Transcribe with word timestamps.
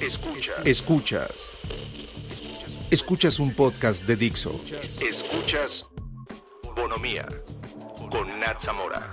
Escuchas. 0.00 0.64
Escuchas. 0.64 1.56
Escuchas 2.88 3.40
un 3.40 3.52
podcast 3.52 4.06
de 4.06 4.14
Dixo. 4.14 4.60
Escuchas 5.00 5.84
Bonomía 6.76 7.26
con 8.08 8.38
Nat 8.38 8.60
Zamora. 8.60 9.10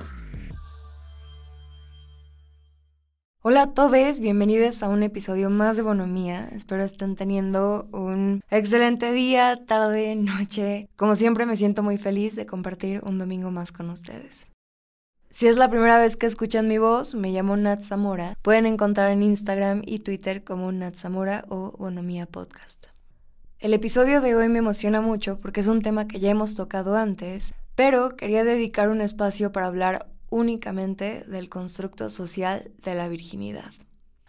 Hola 3.42 3.63
a 3.63 3.74
todos, 3.74 4.20
bienvenidos 4.20 4.84
a 4.84 4.90
un 4.90 5.02
episodio 5.02 5.49
más 5.49 5.76
de 5.76 5.81
Bonomía. 5.81 6.49
Espero 6.53 6.83
estén 6.83 7.15
teniendo 7.15 7.88
un 7.92 8.42
excelente 8.52 9.12
día, 9.12 9.65
tarde, 9.65 10.15
noche. 10.15 10.88
Como 10.97 11.15
siempre 11.15 11.47
me 11.47 11.56
siento 11.56 11.81
muy 11.81 11.97
feliz 11.97 12.36
de 12.36 12.46
compartir 12.46 13.02
un 13.04 13.17
domingo 13.17 13.49
más 13.49 13.72
con 13.72 13.90
ustedes. 13.90 14.46
Si 15.36 15.47
es 15.47 15.58
la 15.58 15.70
primera 15.70 15.99
vez 15.99 16.16
que 16.16 16.27
escuchan 16.27 16.70
mi 16.70 16.77
voz, 16.77 17.13
me 17.13 17.30
llamo 17.30 17.58
Nat 17.58 17.81
Zamora. 17.81 18.38
Pueden 18.41 18.66
encontrar 18.66 19.12
en 19.12 19.22
Instagram 19.22 19.81
y 19.86 20.00
Twitter 20.00 20.45
como 20.45 20.72
Nat 20.72 20.95
Zamora 20.95 21.44
o 21.50 21.73
Bonomía 21.78 22.26
Podcast. 22.26 22.86
El 23.59 23.73
episodio 23.73 24.22
de 24.22 24.34
hoy 24.34 24.48
me 24.48 24.59
emociona 24.59 25.02
mucho 25.02 25.38
porque 25.42 25.59
es 25.59 25.68
un 25.68 25.82
tema 25.82 26.08
que 26.08 26.22
ya 26.22 26.32
hemos 26.32 26.56
tocado 26.56 26.95
antes, 26.95 27.54
pero 27.76 28.16
quería 28.16 28.45
dedicar 28.45 28.88
un 28.88 29.02
espacio 29.02 29.52
para 29.52 29.68
hablar 29.68 30.08
únicamente 30.30 31.26
del 31.28 31.50
constructo 31.50 32.09
social 32.09 32.72
de 32.81 32.95
la 32.95 33.09
virginidad 33.09 33.73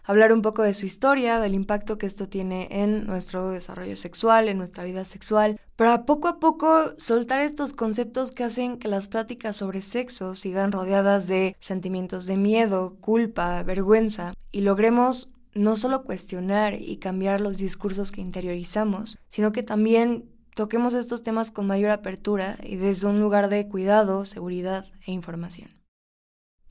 hablar 0.07 0.31
un 0.31 0.41
poco 0.41 0.63
de 0.63 0.73
su 0.73 0.85
historia, 0.85 1.39
del 1.41 1.53
impacto 1.53 1.97
que 1.97 2.05
esto 2.05 2.29
tiene 2.29 2.69
en 2.71 3.05
nuestro 3.05 3.49
desarrollo 3.49 3.97
sexual, 3.97 4.47
en 4.47 4.57
nuestra 4.57 4.85
vida 4.85 5.03
sexual, 5.03 5.59
para 5.77 6.05
poco 6.05 6.27
a 6.27 6.39
poco 6.39 6.91
soltar 6.97 7.39
estos 7.39 7.71
conceptos 7.71 8.31
que 8.31 8.43
hacen 8.43 8.79
que 8.79 8.87
las 8.87 9.07
pláticas 9.07 9.55
sobre 9.57 9.83
sexo 9.83 10.33
sigan 10.33 10.71
rodeadas 10.71 11.27
de 11.27 11.55
sentimientos 11.59 12.25
de 12.25 12.35
miedo, 12.35 12.97
culpa, 12.99 13.61
vergüenza, 13.61 14.33
y 14.51 14.61
logremos 14.61 15.29
no 15.53 15.77
solo 15.77 16.03
cuestionar 16.03 16.81
y 16.81 16.97
cambiar 16.97 17.41
los 17.41 17.59
discursos 17.59 18.11
que 18.11 18.21
interiorizamos, 18.21 19.19
sino 19.27 19.51
que 19.51 19.61
también 19.61 20.25
toquemos 20.55 20.95
estos 20.95 21.21
temas 21.21 21.51
con 21.51 21.67
mayor 21.67 21.91
apertura 21.91 22.57
y 22.63 22.77
desde 22.77 23.07
un 23.07 23.19
lugar 23.19 23.47
de 23.47 23.67
cuidado, 23.67 24.25
seguridad 24.25 24.85
e 25.05 25.11
información. 25.11 25.76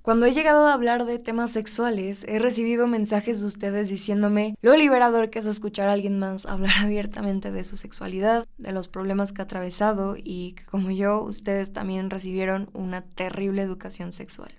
Cuando 0.06 0.26
he 0.26 0.32
llegado 0.32 0.68
a 0.68 0.72
hablar 0.72 1.04
de 1.04 1.18
temas 1.18 1.50
sexuales, 1.50 2.24
he 2.28 2.38
recibido 2.38 2.86
mensajes 2.86 3.40
de 3.40 3.46
ustedes 3.48 3.88
diciéndome 3.88 4.54
lo 4.62 4.76
liberador 4.76 5.30
que 5.30 5.40
es 5.40 5.46
escuchar 5.46 5.88
a 5.88 5.94
alguien 5.94 6.20
más 6.20 6.46
hablar 6.46 6.74
abiertamente 6.84 7.50
de 7.50 7.64
su 7.64 7.76
sexualidad, 7.76 8.46
de 8.56 8.70
los 8.70 8.86
problemas 8.86 9.32
que 9.32 9.42
ha 9.42 9.46
atravesado 9.46 10.14
y 10.16 10.52
que 10.52 10.64
como 10.66 10.92
yo, 10.92 11.24
ustedes 11.24 11.72
también 11.72 12.08
recibieron 12.08 12.70
una 12.72 13.02
terrible 13.02 13.62
educación 13.62 14.12
sexual. 14.12 14.54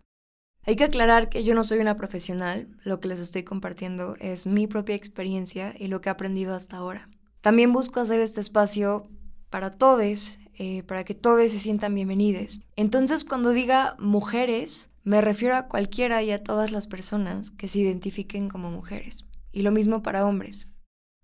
Hay 0.66 0.76
que 0.76 0.84
aclarar 0.84 1.30
que 1.30 1.46
yo 1.46 1.56
no 1.56 1.64
soy 1.64 1.80
una 1.80 1.96
profesional, 1.96 2.68
lo 2.84 3.00
que 3.00 3.08
les 3.08 3.22
estoy 3.22 3.44
compartiendo 3.44 4.18
es 4.20 4.48
mi 4.48 4.68
propia 4.68 4.96
experiencia 4.96 5.74
y 5.80 5.88
lo 5.88 6.02
que 6.02 6.10
he 6.10 6.12
aprendido 6.12 6.56
hasta 6.56 6.76
ahora. 6.76 7.10
También 7.40 7.72
busco 7.72 8.02
hacer 8.02 8.20
este 8.20 8.42
espacio 8.42 9.08
para 9.50 9.78
todos, 9.78 10.40
eh, 10.60 10.84
para 10.84 11.06
que 11.06 11.16
todos 11.16 11.50
se 11.54 11.60
sientan 11.60 11.96
bienvenidos. 11.96 12.60
Entonces, 12.76 13.24
cuando 13.24 13.52
diga 13.52 13.96
mujeres, 13.98 14.90
me 15.08 15.22
refiero 15.22 15.56
a 15.56 15.70
cualquiera 15.70 16.22
y 16.22 16.32
a 16.32 16.44
todas 16.44 16.74
las 16.74 16.86
personas 16.86 17.50
que 17.50 17.70
se 17.70 17.80
identifiquen 17.80 18.50
como 18.50 18.72
mujeres. 18.72 19.24
Y 19.54 19.62
lo 19.62 19.72
mismo 19.72 20.04
para 20.04 20.28
hombres. 20.28 20.68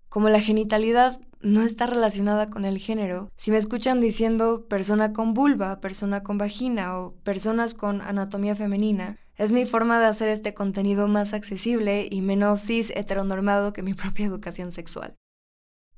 Como 0.08 0.30
la 0.30 0.40
genitalidad 0.40 1.20
no 1.42 1.60
está 1.60 1.84
relacionada 1.84 2.48
con 2.48 2.64
el 2.64 2.78
género, 2.78 3.30
si 3.36 3.50
me 3.50 3.58
escuchan 3.58 4.00
diciendo 4.00 4.68
persona 4.68 5.12
con 5.12 5.34
vulva, 5.34 5.82
persona 5.82 6.22
con 6.22 6.38
vagina 6.38 6.98
o 6.98 7.14
personas 7.24 7.74
con 7.74 8.00
anatomía 8.00 8.56
femenina, 8.56 9.18
es 9.36 9.52
mi 9.52 9.66
forma 9.66 10.00
de 10.00 10.06
hacer 10.06 10.30
este 10.30 10.54
contenido 10.54 11.06
más 11.06 11.34
accesible 11.34 12.08
y 12.10 12.22
menos 12.22 12.60
cis 12.60 12.90
heteronormado 12.96 13.74
que 13.74 13.82
mi 13.82 13.92
propia 14.02 14.24
educación 14.24 14.72
sexual. 14.72 15.14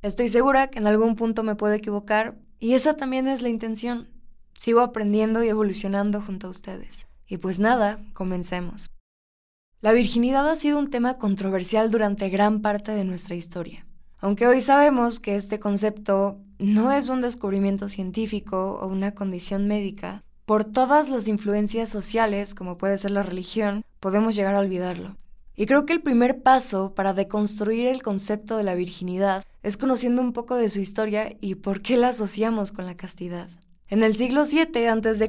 Estoy 0.03 0.29
segura 0.29 0.71
que 0.71 0.81
en 0.81 0.89
algún 0.89 1.15
punto 1.15 1.45
me 1.45 1.55
puedo 1.55 1.75
equivocar 1.75 2.37
y 2.59 2.75
esa 2.75 2.97
también 2.97 3.29
es 3.29 3.43
la 3.43 3.49
intención. 3.49 4.09
Sigo 4.59 4.81
aprendiendo 4.81 5.45
y 5.45 5.51
evolucionando 5.51 6.21
junto 6.21 6.49
a 6.49 6.51
ustedes. 6.51 7.07
Y 7.27 7.39
pues 7.39 7.59
nada, 7.59 8.01
comencemos. 8.13 8.91
La 9.81 9.93
virginidad 9.93 10.49
ha 10.49 10.57
sido 10.57 10.79
un 10.79 10.89
tema 10.89 11.19
controversial 11.19 11.91
durante 11.91 12.29
gran 12.29 12.63
parte 12.63 12.93
de 12.93 13.05
nuestra 13.05 13.35
historia. 13.35 13.87
Aunque 14.19 14.47
hoy 14.47 14.61
sabemos 14.61 15.21
que 15.21 15.37
este 15.37 15.61
concepto 15.61 16.41
no 16.59 16.91
es 16.91 17.09
un 17.09 17.21
descubrimiento 17.21 17.89
científico 17.89 18.79
o 18.81 18.87
una 18.87 19.15
condición 19.15 19.67
médica, 19.69 20.23
por 20.47 20.65
todas 20.65 21.09
las 21.09 21.29
influencias 21.29 21.91
sociales, 21.91 22.55
como 22.55 22.79
puede 22.79 22.99
ser 22.99 23.11
la 23.11 23.25
religión, 23.25 23.85
podemos 23.99 24.37
llegar 24.37 24.55
a 24.55 24.61
olvidarlo. 24.61 25.17
Y 25.57 25.67
creo 25.67 25.87
que 25.87 25.93
el 25.93 26.03
primer 26.03 26.43
paso 26.43 26.95
para 26.95 27.15
deconstruir 27.15 27.87
el 27.87 28.03
concepto 28.03 28.57
de 28.57 28.63
la 28.63 28.75
virginidad 28.75 29.45
es 29.63 29.77
conociendo 29.77 30.23
un 30.23 30.33
poco 30.33 30.55
de 30.55 30.69
su 30.69 30.79
historia 30.79 31.37
y 31.41 31.57
por 31.57 31.83
qué 31.83 31.97
la 31.97 32.09
asociamos 32.09 32.73
con 32.73 32.87
la 32.87 32.97
castidad. 32.97 33.49
En 33.89 34.03
el 34.03 34.17
siglo 34.17 34.43
VII 34.45 34.89
a.C., 34.89 35.29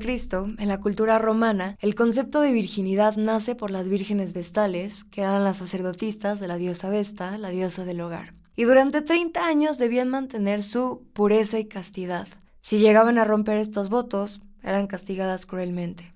en 0.57 0.67
la 0.67 0.79
cultura 0.79 1.19
romana, 1.19 1.77
el 1.79 1.93
concepto 1.93 2.41
de 2.41 2.51
virginidad 2.51 3.15
nace 3.15 3.53
por 3.53 3.69
las 3.69 3.87
vírgenes 3.87 4.33
vestales, 4.33 5.03
que 5.03 5.21
eran 5.21 5.43
las 5.43 5.57
sacerdotisas 5.57 6.39
de 6.39 6.47
la 6.47 6.57
diosa 6.57 6.89
Vesta, 6.89 7.37
la 7.37 7.49
diosa 7.49 7.85
del 7.85 8.01
hogar. 8.01 8.33
Y 8.55 8.63
durante 8.63 9.03
30 9.03 9.45
años 9.45 9.77
debían 9.77 10.09
mantener 10.09 10.63
su 10.63 11.03
pureza 11.13 11.59
y 11.59 11.65
castidad. 11.65 12.27
Si 12.59 12.79
llegaban 12.79 13.19
a 13.19 13.25
romper 13.25 13.57
estos 13.57 13.89
votos, 13.89 14.41
eran 14.63 14.87
castigadas 14.87 15.45
cruelmente. 15.45 16.11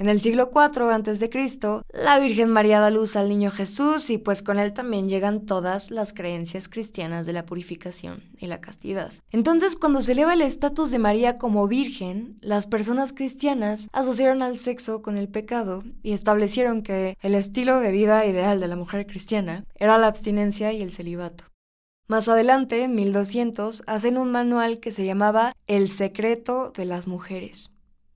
En 0.00 0.08
el 0.08 0.22
siglo 0.22 0.50
IV 0.50 0.90
a.C., 0.90 1.30
la 1.92 2.18
Virgen 2.18 2.48
María 2.48 2.80
da 2.80 2.90
luz 2.90 3.16
al 3.16 3.28
niño 3.28 3.50
Jesús 3.50 4.08
y 4.08 4.16
pues 4.16 4.42
con 4.42 4.58
él 4.58 4.72
también 4.72 5.10
llegan 5.10 5.44
todas 5.44 5.90
las 5.90 6.14
creencias 6.14 6.70
cristianas 6.70 7.26
de 7.26 7.34
la 7.34 7.44
purificación 7.44 8.22
y 8.38 8.46
la 8.46 8.62
castidad. 8.62 9.12
Entonces, 9.30 9.76
cuando 9.76 10.00
se 10.00 10.12
eleva 10.12 10.32
el 10.32 10.40
estatus 10.40 10.90
de 10.90 10.98
María 10.98 11.36
como 11.36 11.68
virgen, 11.68 12.38
las 12.40 12.66
personas 12.66 13.12
cristianas 13.12 13.88
asociaron 13.92 14.40
al 14.40 14.56
sexo 14.56 15.02
con 15.02 15.18
el 15.18 15.28
pecado 15.28 15.84
y 16.02 16.12
establecieron 16.14 16.82
que 16.82 17.18
el 17.20 17.34
estilo 17.34 17.78
de 17.80 17.92
vida 17.92 18.24
ideal 18.24 18.58
de 18.58 18.68
la 18.68 18.76
mujer 18.76 19.06
cristiana 19.06 19.66
era 19.74 19.98
la 19.98 20.06
abstinencia 20.06 20.72
y 20.72 20.80
el 20.80 20.92
celibato. 20.92 21.44
Más 22.08 22.26
adelante, 22.26 22.84
en 22.84 22.94
1200, 22.94 23.82
hacen 23.86 24.16
un 24.16 24.32
manual 24.32 24.80
que 24.80 24.92
se 24.92 25.04
llamaba 25.04 25.52
El 25.66 25.90
secreto 25.90 26.72
de 26.74 26.86
las 26.86 27.06
mujeres 27.06 27.70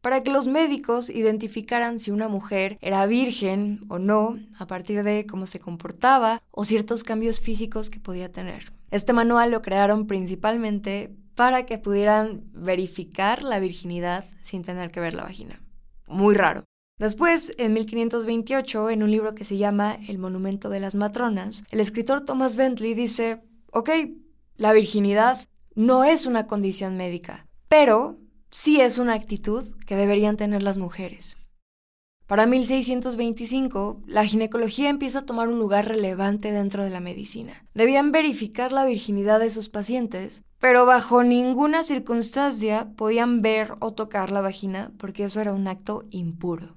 para 0.05 0.21
que 0.21 0.31
los 0.31 0.47
médicos 0.47 1.09
identificaran 1.09 1.99
si 1.99 2.11
una 2.11 2.29
mujer 2.29 2.77
era 2.83 3.07
virgen 3.07 3.87
o 3.89 3.99
no 3.99 4.39
a 4.59 4.67
partir 4.67 5.03
de 5.03 5.25
cómo 5.25 5.47
se 5.47 5.61
comportaba 5.61 6.43
o 6.51 6.67
ciertos 6.67 7.05
cambios 7.05 7.41
físicos 7.41 7.89
que 7.89 8.01
podía 8.01 8.31
tener. 8.31 8.71
Este 8.91 9.15
manual 9.15 9.51
lo 9.51 9.63
crearon 9.63 10.07
principalmente 10.07 11.17
para 11.35 11.65
que 11.65 11.79
pudieran 11.79 12.45
verificar 12.53 13.45
la 13.45 13.61
virginidad 13.61 14.27
sin 14.43 14.63
tener 14.63 14.91
que 14.91 15.01
ver 15.01 15.15
la 15.15 15.23
vagina. 15.23 15.63
Muy 16.07 16.35
raro. 16.35 16.65
Después, 16.99 17.55
en 17.57 17.73
1528, 17.73 18.91
en 18.91 19.05
un 19.05 19.11
libro 19.11 19.35
que 19.35 19.45
se 19.45 19.57
llama 19.57 19.97
El 20.07 20.19
Monumento 20.19 20.69
de 20.69 20.81
las 20.81 20.95
Matronas, 20.95 21.65
el 21.71 21.81
escritor 21.81 22.27
Thomas 22.27 22.57
Bentley 22.57 22.93
dice, 22.93 23.41
ok, 23.73 23.89
la 24.57 24.75
virginidad 24.75 25.39
no 25.75 26.05
es 26.05 26.27
una 26.27 26.47
condición 26.47 26.99
médica, 26.99 27.47
pero 27.69 28.19
sí 28.55 28.81
es 28.81 28.99
una 28.99 29.15
actitud 29.15 29.65
que 29.85 29.97
deberían 29.97 30.37
tener 30.37 30.63
las 30.63 30.79
mujeres. 30.79 31.37
Para 32.29 32.47
1625, 32.47 34.01
la 34.07 34.25
ginecología 34.25 34.91
empieza 34.91 35.19
a 35.19 35.27
tomar 35.27 35.49
un 35.49 35.59
lugar 35.59 35.89
relevante 35.89 36.53
dentro 36.53 36.85
de 36.85 36.91
la 36.91 37.01
medicina. 37.01 37.67
Debían 37.75 38.13
verificar 38.13 38.71
la 38.71 38.85
virginidad 38.85 39.41
de 39.41 39.51
sus 39.51 39.69
pacientes, 39.69 40.45
pero 40.61 40.87
bajo 40.87 41.25
ninguna 41.25 41.83
circunstancia 41.83 42.93
podían 42.97 43.43
ver 43.43 43.75
o 43.81 43.93
tocar 43.93 44.31
la 44.31 44.41
vagina 44.41 44.93
porque 44.99 45.25
eso 45.25 45.41
era 45.41 45.53
un 45.53 45.67
acto 45.67 46.05
impuro. 46.11 46.77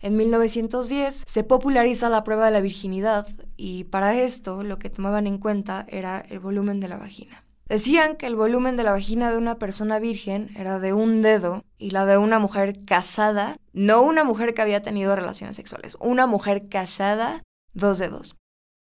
En 0.00 0.16
1910 0.16 1.24
se 1.26 1.42
populariza 1.42 2.10
la 2.10 2.22
prueba 2.22 2.44
de 2.44 2.52
la 2.52 2.60
virginidad 2.60 3.26
y 3.56 3.84
para 3.84 4.20
esto 4.20 4.62
lo 4.62 4.78
que 4.78 4.90
tomaban 4.90 5.26
en 5.26 5.38
cuenta 5.38 5.86
era 5.88 6.20
el 6.20 6.38
volumen 6.38 6.80
de 6.80 6.88
la 6.88 6.98
vagina. 6.98 7.43
Decían 7.74 8.14
que 8.14 8.28
el 8.28 8.36
volumen 8.36 8.76
de 8.76 8.84
la 8.84 8.92
vagina 8.92 9.32
de 9.32 9.36
una 9.36 9.58
persona 9.58 9.98
virgen 9.98 10.48
era 10.56 10.78
de 10.78 10.92
un 10.92 11.22
dedo 11.22 11.64
y 11.76 11.90
la 11.90 12.06
de 12.06 12.18
una 12.18 12.38
mujer 12.38 12.84
casada, 12.84 13.56
no 13.72 14.02
una 14.02 14.22
mujer 14.22 14.54
que 14.54 14.62
había 14.62 14.80
tenido 14.80 15.16
relaciones 15.16 15.56
sexuales, 15.56 15.96
una 15.98 16.28
mujer 16.28 16.68
casada, 16.68 17.42
dos 17.72 17.98
dedos. 17.98 18.36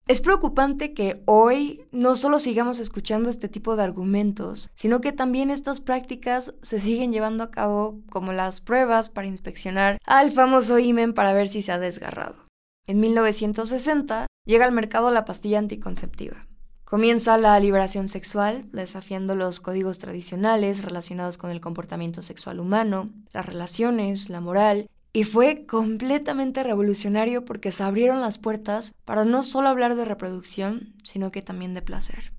Es 0.08 0.22
preocupante 0.22 0.94
que 0.94 1.22
hoy 1.26 1.88
no 1.92 2.16
solo 2.16 2.40
sigamos 2.40 2.80
escuchando 2.80 3.30
este 3.30 3.50
tipo 3.50 3.76
de 3.76 3.84
argumentos, 3.84 4.70
sino 4.76 5.02
que 5.02 5.12
también 5.12 5.50
estas 5.50 5.82
prácticas 5.82 6.54
se 6.62 6.80
siguen 6.80 7.12
llevando 7.12 7.44
a 7.44 7.52
cabo 7.52 8.00
como 8.10 8.32
las 8.32 8.62
pruebas 8.62 9.10
para 9.10 9.28
inspeccionar 9.28 9.98
al 10.06 10.32
famoso 10.32 10.80
imen 10.80 11.14
para 11.14 11.34
ver 11.34 11.50
si 11.50 11.62
se 11.62 11.74
ha 11.74 11.80
desgarrado. 11.80 12.46
En 12.88 13.02
1960 13.02 14.28
llega 14.46 14.64
al 14.64 14.72
mercado 14.72 15.12
la 15.12 15.26
pastilla 15.26 15.60
anticonceptiva. 15.60 16.48
Comienza 16.90 17.38
la 17.38 17.60
liberación 17.60 18.08
sexual, 18.08 18.66
desafiando 18.72 19.36
los 19.36 19.60
códigos 19.60 20.00
tradicionales 20.00 20.84
relacionados 20.84 21.38
con 21.38 21.52
el 21.52 21.62
comportamiento 21.62 22.24
sexual 22.24 22.60
humano, 22.60 23.12
las 23.32 23.46
relaciones, 23.46 24.30
la 24.30 24.42
moral 24.42 24.90
Y 25.14 25.24
fue 25.24 25.68
completamente 25.68 26.64
revolucionario 26.64 27.46
porque 27.46 27.72
se 27.72 27.84
abrieron 27.84 28.22
las 28.22 28.40
puertas 28.40 28.96
para 29.06 29.24
no 29.24 29.44
solo 29.44 29.70
hablar 29.70 29.96
de 29.96 30.06
reproducción, 30.06 30.96
sino 31.04 31.32
que 31.32 31.44
también 31.44 31.76
de 31.76 31.84
placer. 31.84 32.34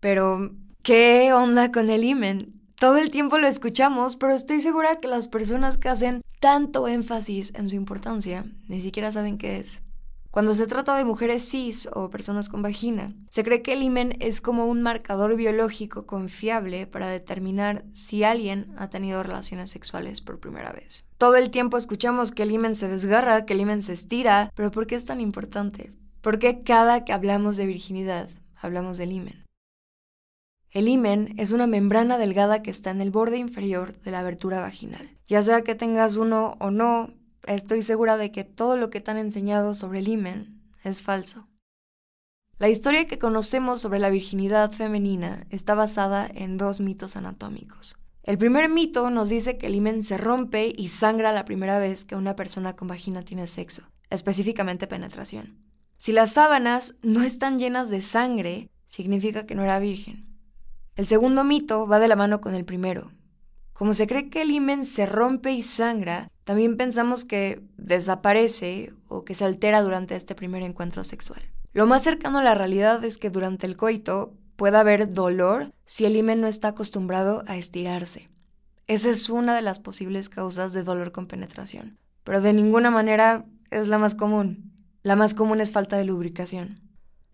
Pero, 0.00 0.52
¿qué 0.82 1.34
onda 1.34 1.70
con 1.70 1.90
el 1.90 2.04
imen? 2.04 2.62
Todo 2.78 2.96
el 2.96 3.10
tiempo 3.10 3.36
lo 3.36 3.46
escuchamos, 3.46 4.16
pero 4.16 4.32
estoy 4.34 4.60
segura 4.60 5.00
que 5.00 5.08
las 5.08 5.28
personas 5.28 5.76
que 5.76 5.90
hacen 5.90 6.22
tanto 6.40 6.88
énfasis 6.88 7.54
en 7.54 7.68
su 7.68 7.76
importancia 7.76 8.46
ni 8.68 8.80
siquiera 8.80 9.12
saben 9.12 9.36
qué 9.36 9.58
es. 9.58 9.82
Cuando 10.36 10.54
se 10.54 10.66
trata 10.66 10.94
de 10.98 11.06
mujeres 11.06 11.48
cis 11.48 11.88
o 11.94 12.10
personas 12.10 12.50
con 12.50 12.60
vagina, 12.60 13.14
se 13.30 13.42
cree 13.42 13.62
que 13.62 13.72
el 13.72 13.82
himen 13.82 14.18
es 14.20 14.42
como 14.42 14.66
un 14.66 14.82
marcador 14.82 15.34
biológico 15.34 16.04
confiable 16.04 16.86
para 16.86 17.06
determinar 17.06 17.86
si 17.90 18.22
alguien 18.22 18.74
ha 18.76 18.90
tenido 18.90 19.22
relaciones 19.22 19.70
sexuales 19.70 20.20
por 20.20 20.38
primera 20.38 20.72
vez. 20.72 21.06
Todo 21.16 21.36
el 21.36 21.48
tiempo 21.48 21.78
escuchamos 21.78 22.32
que 22.32 22.42
el 22.42 22.50
himen 22.50 22.74
se 22.74 22.86
desgarra, 22.86 23.46
que 23.46 23.54
el 23.54 23.60
himen 23.60 23.80
se 23.80 23.94
estira, 23.94 24.52
pero 24.54 24.70
¿por 24.70 24.86
qué 24.86 24.96
es 24.96 25.06
tan 25.06 25.22
importante? 25.22 25.94
¿Por 26.20 26.38
qué 26.38 26.62
cada 26.62 27.06
que 27.06 27.14
hablamos 27.14 27.56
de 27.56 27.64
virginidad 27.64 28.28
hablamos 28.60 28.98
del 28.98 29.12
himen? 29.12 29.42
El 30.70 30.86
himen 30.88 31.32
es 31.38 31.52
una 31.52 31.66
membrana 31.66 32.18
delgada 32.18 32.60
que 32.60 32.70
está 32.70 32.90
en 32.90 33.00
el 33.00 33.10
borde 33.10 33.38
inferior 33.38 33.98
de 34.02 34.10
la 34.10 34.18
abertura 34.18 34.60
vaginal. 34.60 35.08
Ya 35.28 35.42
sea 35.42 35.62
que 35.62 35.74
tengas 35.74 36.16
uno 36.16 36.58
o 36.60 36.70
no, 36.70 37.14
estoy 37.46 37.82
segura 37.82 38.16
de 38.16 38.32
que 38.32 38.44
todo 38.44 38.76
lo 38.76 38.90
que 38.90 39.00
te 39.00 39.10
han 39.10 39.16
enseñado 39.16 39.74
sobre 39.74 40.00
el 40.00 40.08
himen 40.08 40.60
es 40.82 41.02
falso. 41.02 41.48
La 42.58 42.68
historia 42.68 43.06
que 43.06 43.18
conocemos 43.18 43.80
sobre 43.82 43.98
la 43.98 44.10
virginidad 44.10 44.70
femenina 44.70 45.46
está 45.50 45.74
basada 45.74 46.26
en 46.32 46.56
dos 46.56 46.80
mitos 46.80 47.16
anatómicos. 47.16 47.96
El 48.22 48.38
primer 48.38 48.68
mito 48.68 49.10
nos 49.10 49.28
dice 49.28 49.58
que 49.58 49.66
el 49.66 49.74
himen 49.74 50.02
se 50.02 50.16
rompe 50.16 50.72
y 50.76 50.88
sangra 50.88 51.32
la 51.32 51.44
primera 51.44 51.78
vez 51.78 52.04
que 52.04 52.16
una 52.16 52.34
persona 52.34 52.74
con 52.74 52.88
vagina 52.88 53.22
tiene 53.22 53.46
sexo, 53.46 53.82
específicamente 54.10 54.86
penetración. 54.86 55.62
Si 55.96 56.12
las 56.12 56.32
sábanas 56.32 56.96
no 57.02 57.22
están 57.22 57.58
llenas 57.58 57.88
de 57.88 58.02
sangre, 58.02 58.70
significa 58.86 59.46
que 59.46 59.54
no 59.54 59.62
era 59.62 59.78
virgen. 59.78 60.26
El 60.94 61.06
segundo 61.06 61.44
mito 61.44 61.86
va 61.86 61.98
de 61.98 62.08
la 62.08 62.16
mano 62.16 62.40
con 62.40 62.54
el 62.54 62.64
primero. 62.64 63.12
Como 63.74 63.92
se 63.92 64.06
cree 64.06 64.30
que 64.30 64.42
el 64.42 64.50
himen 64.50 64.84
se 64.84 65.04
rompe 65.04 65.52
y 65.52 65.62
sangra, 65.62 66.32
también 66.46 66.76
pensamos 66.76 67.24
que 67.24 67.60
desaparece 67.76 68.94
o 69.08 69.24
que 69.24 69.34
se 69.34 69.44
altera 69.44 69.82
durante 69.82 70.14
este 70.14 70.36
primer 70.36 70.62
encuentro 70.62 71.02
sexual. 71.02 71.42
Lo 71.72 71.86
más 71.86 72.04
cercano 72.04 72.38
a 72.38 72.44
la 72.44 72.54
realidad 72.54 73.04
es 73.04 73.18
que 73.18 73.30
durante 73.30 73.66
el 73.66 73.76
coito 73.76 74.32
puede 74.54 74.76
haber 74.78 75.12
dolor 75.12 75.72
si 75.86 76.04
el 76.04 76.14
himen 76.14 76.40
no 76.40 76.46
está 76.46 76.68
acostumbrado 76.68 77.42
a 77.48 77.56
estirarse. 77.56 78.28
Esa 78.86 79.10
es 79.10 79.28
una 79.28 79.56
de 79.56 79.62
las 79.62 79.80
posibles 79.80 80.28
causas 80.28 80.72
de 80.72 80.84
dolor 80.84 81.10
con 81.10 81.26
penetración, 81.26 81.98
pero 82.22 82.40
de 82.40 82.52
ninguna 82.52 82.92
manera 82.92 83.44
es 83.72 83.88
la 83.88 83.98
más 83.98 84.14
común. 84.14 84.72
La 85.02 85.16
más 85.16 85.34
común 85.34 85.60
es 85.60 85.72
falta 85.72 85.96
de 85.96 86.04
lubricación. 86.04 86.78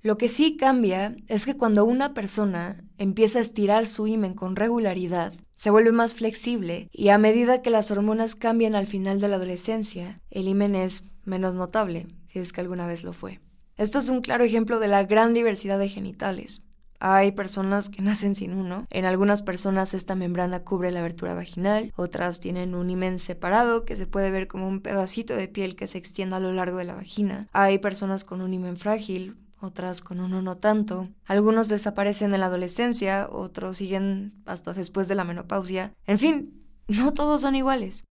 Lo 0.01 0.17
que 0.17 0.31
sí 0.31 0.57
cambia 0.57 1.17
es 1.29 1.45
que 1.45 1.59
cuando 1.59 1.85
una 1.85 2.15
persona 2.15 2.83
empieza 2.97 3.41
a 3.41 3.43
estirar 3.43 3.85
su 3.85 4.07
himen 4.07 4.33
con 4.33 4.57
regularidad, 4.57 5.35
se 5.63 5.71
vuelve 5.71 5.93
más 5.93 6.15
flexible 6.15 6.89
y 6.91 7.11
a 7.11 7.19
medida 7.19 7.63
que 7.63 7.71
las 7.71 7.93
hormonas 7.93 8.35
cambian 8.35 8.75
al 8.75 8.89
final 8.89 9.21
de 9.21 9.29
la 9.29 9.37
adolescencia, 9.37 10.21
el 10.29 10.49
himen 10.49 10.75
es 10.75 11.05
menos 11.23 11.55
notable, 11.55 12.09
si 12.27 12.41
es 12.41 12.53
que 12.53 12.61
alguna 12.61 12.89
vez 12.89 13.05
lo 13.05 13.13
fue. 13.13 13.39
Esto 13.77 14.01
es 14.01 14.09
un 14.09 14.23
claro 14.23 14.43
ejemplo 14.43 14.81
de 14.81 14.89
la 14.89 15.05
gran 15.05 15.35
diversidad 15.35 15.79
de 15.79 15.89
genitales. 15.89 16.63
Hay 16.99 17.31
personas 17.31 17.91
que 17.91 18.03
nacen 18.03 18.35
sin 18.35 18.55
uno. 18.55 18.89
En 18.91 19.05
algunas 19.05 19.43
personas 19.43 19.95
esta 19.95 20.17
membrana 20.17 20.65
cubre 20.65 20.91
la 20.91 20.99
abertura 20.99 21.35
vaginal, 21.35 21.93
otras 21.95 22.41
tienen 22.41 22.75
un 22.75 22.91
himen 22.91 23.21
separado 23.21 23.85
que 23.85 23.95
se 23.95 24.09
puede 24.09 24.33
ver 24.33 24.49
como 24.49 24.67
un 24.67 24.81
pedacito 24.81 25.37
de 25.37 25.47
piel 25.47 25.77
que 25.77 25.87
se 25.87 25.97
extiende 25.97 26.35
a 26.35 26.41
lo 26.41 26.53
largo 26.53 26.79
de 26.79 26.87
la 26.87 26.97
vagina. 26.97 27.47
Hay 27.53 27.79
personas 27.79 28.25
con 28.25 28.41
un 28.41 28.53
himen 28.53 28.77
frágil, 28.77 29.37
otras 29.63 30.01
con 30.01 30.21
uno 30.21 30.43
no 30.43 30.57
tanto. 30.59 31.09
Algunos 31.25 31.69
desaparecen 31.69 32.35
en 32.35 32.41
la 32.41 32.47
adolescencia, 32.47 33.29
otros 33.31 33.79
siguen 33.79 34.43
hasta 34.47 34.73
después 34.73 35.09
de 35.09 35.15
la 35.15 35.25
menopausia. 35.25 35.93
En 36.07 36.19
fin, 36.19 36.65
no 36.89 37.15
todos 37.15 37.43
son 37.43 37.55
iguales. 37.55 38.05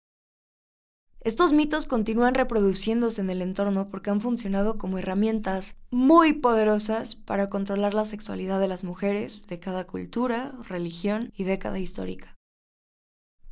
Estos 1.22 1.52
mitos 1.52 1.84
continúan 1.84 2.34
reproduciéndose 2.34 3.20
en 3.20 3.28
el 3.28 3.42
entorno 3.42 3.90
porque 3.90 4.08
han 4.08 4.22
funcionado 4.22 4.78
como 4.78 4.96
herramientas 4.96 5.76
muy 5.90 6.32
poderosas 6.32 7.14
para 7.14 7.50
controlar 7.50 7.92
la 7.92 8.06
sexualidad 8.06 8.58
de 8.58 8.68
las 8.68 8.84
mujeres 8.84 9.42
de 9.46 9.60
cada 9.60 9.86
cultura, 9.86 10.54
religión 10.66 11.30
y 11.36 11.44
década 11.44 11.78
histórica. 11.78 12.39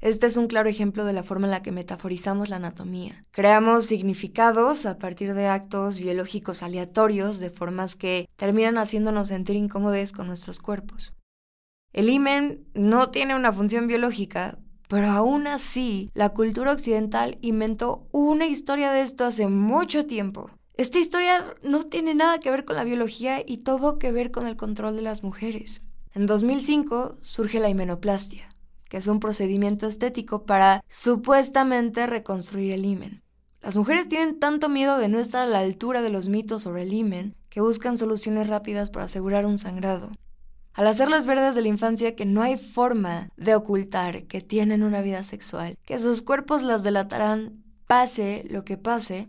Este 0.00 0.28
es 0.28 0.36
un 0.36 0.46
claro 0.46 0.68
ejemplo 0.68 1.04
de 1.04 1.12
la 1.12 1.24
forma 1.24 1.48
en 1.48 1.50
la 1.50 1.62
que 1.62 1.72
metaforizamos 1.72 2.50
la 2.50 2.56
anatomía. 2.56 3.24
Creamos 3.32 3.86
significados 3.86 4.86
a 4.86 4.96
partir 4.96 5.34
de 5.34 5.46
actos 5.46 5.98
biológicos 5.98 6.62
aleatorios 6.62 7.40
de 7.40 7.50
formas 7.50 7.96
que 7.96 8.28
terminan 8.36 8.78
haciéndonos 8.78 9.28
sentir 9.28 9.56
incómodos 9.56 10.12
con 10.12 10.28
nuestros 10.28 10.60
cuerpos. 10.60 11.14
El 11.92 12.10
himen 12.10 12.64
no 12.74 13.10
tiene 13.10 13.34
una 13.34 13.52
función 13.52 13.88
biológica, 13.88 14.58
pero 14.88 15.08
aún 15.08 15.48
así 15.48 16.10
la 16.14 16.28
cultura 16.28 16.72
occidental 16.72 17.36
inventó 17.40 18.06
una 18.12 18.46
historia 18.46 18.92
de 18.92 19.02
esto 19.02 19.24
hace 19.24 19.48
mucho 19.48 20.06
tiempo. 20.06 20.48
Esta 20.74 21.00
historia 21.00 21.44
no 21.64 21.82
tiene 21.82 22.14
nada 22.14 22.38
que 22.38 22.52
ver 22.52 22.64
con 22.64 22.76
la 22.76 22.84
biología 22.84 23.42
y 23.44 23.58
todo 23.58 23.98
que 23.98 24.12
ver 24.12 24.30
con 24.30 24.46
el 24.46 24.56
control 24.56 24.94
de 24.94 25.02
las 25.02 25.24
mujeres. 25.24 25.82
En 26.14 26.26
2005 26.26 27.18
surge 27.20 27.58
la 27.58 27.68
himenoplastia 27.68 28.48
que 28.88 28.96
es 28.96 29.06
un 29.06 29.20
procedimiento 29.20 29.86
estético 29.86 30.44
para 30.44 30.82
supuestamente 30.88 32.06
reconstruir 32.06 32.72
el 32.72 32.84
himen. 32.84 33.22
Las 33.60 33.76
mujeres 33.76 34.08
tienen 34.08 34.38
tanto 34.38 34.68
miedo 34.68 34.98
de 34.98 35.08
no 35.08 35.18
estar 35.18 35.42
a 35.42 35.46
la 35.46 35.60
altura 35.60 36.00
de 36.02 36.10
los 36.10 36.28
mitos 36.28 36.62
sobre 36.62 36.82
el 36.82 36.92
himen 36.92 37.34
que 37.48 37.60
buscan 37.60 37.98
soluciones 37.98 38.46
rápidas 38.46 38.90
para 38.90 39.06
asegurar 39.06 39.46
un 39.46 39.58
sangrado. 39.58 40.10
Al 40.74 40.86
hacerlas 40.86 41.26
ver 41.26 41.40
desde 41.40 41.60
la 41.60 41.68
infancia 41.68 42.14
que 42.14 42.24
no 42.24 42.40
hay 42.40 42.56
forma 42.56 43.30
de 43.36 43.56
ocultar 43.56 44.24
que 44.24 44.40
tienen 44.40 44.84
una 44.84 45.02
vida 45.02 45.24
sexual, 45.24 45.76
que 45.84 45.98
sus 45.98 46.22
cuerpos 46.22 46.62
las 46.62 46.84
delatarán 46.84 47.64
pase 47.88 48.46
lo 48.48 48.64
que 48.64 48.76
pase, 48.76 49.28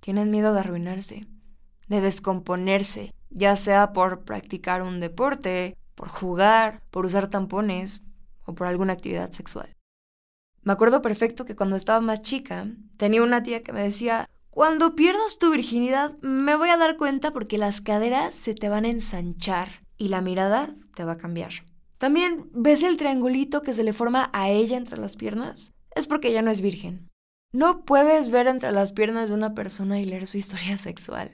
tienen 0.00 0.30
miedo 0.30 0.52
de 0.52 0.60
arruinarse, 0.60 1.26
de 1.88 2.00
descomponerse, 2.02 3.14
ya 3.30 3.56
sea 3.56 3.94
por 3.94 4.24
practicar 4.24 4.82
un 4.82 5.00
deporte, 5.00 5.76
por 5.94 6.08
jugar, 6.08 6.82
por 6.90 7.06
usar 7.06 7.28
tampones, 7.28 8.02
o 8.44 8.54
por 8.54 8.66
alguna 8.66 8.92
actividad 8.92 9.30
sexual. 9.30 9.76
Me 10.62 10.72
acuerdo 10.72 11.00
perfecto 11.02 11.44
que 11.44 11.56
cuando 11.56 11.76
estaba 11.76 12.00
más 12.00 12.20
chica, 12.20 12.66
tenía 12.96 13.22
una 13.22 13.42
tía 13.42 13.62
que 13.62 13.72
me 13.72 13.82
decía, 13.82 14.28
cuando 14.50 14.94
pierdas 14.94 15.38
tu 15.38 15.50
virginidad 15.50 16.18
me 16.20 16.56
voy 16.56 16.68
a 16.70 16.76
dar 16.76 16.96
cuenta 16.96 17.32
porque 17.32 17.56
las 17.56 17.80
caderas 17.80 18.34
se 18.34 18.54
te 18.54 18.68
van 18.68 18.84
a 18.84 18.90
ensanchar 18.90 19.86
y 19.96 20.08
la 20.08 20.20
mirada 20.20 20.74
te 20.94 21.04
va 21.04 21.12
a 21.12 21.18
cambiar. 21.18 21.52
También, 21.98 22.50
¿ves 22.52 22.82
el 22.82 22.96
triangulito 22.96 23.62
que 23.62 23.74
se 23.74 23.84
le 23.84 23.92
forma 23.92 24.30
a 24.32 24.50
ella 24.50 24.76
entre 24.76 24.96
las 24.96 25.16
piernas? 25.16 25.72
Es 25.94 26.06
porque 26.06 26.28
ella 26.28 26.42
no 26.42 26.50
es 26.50 26.60
virgen. 26.60 27.08
No 27.52 27.84
puedes 27.84 28.30
ver 28.30 28.46
entre 28.46 28.72
las 28.72 28.92
piernas 28.92 29.28
de 29.28 29.34
una 29.34 29.54
persona 29.54 30.00
y 30.00 30.04
leer 30.04 30.26
su 30.26 30.38
historia 30.38 30.78
sexual. 30.78 31.30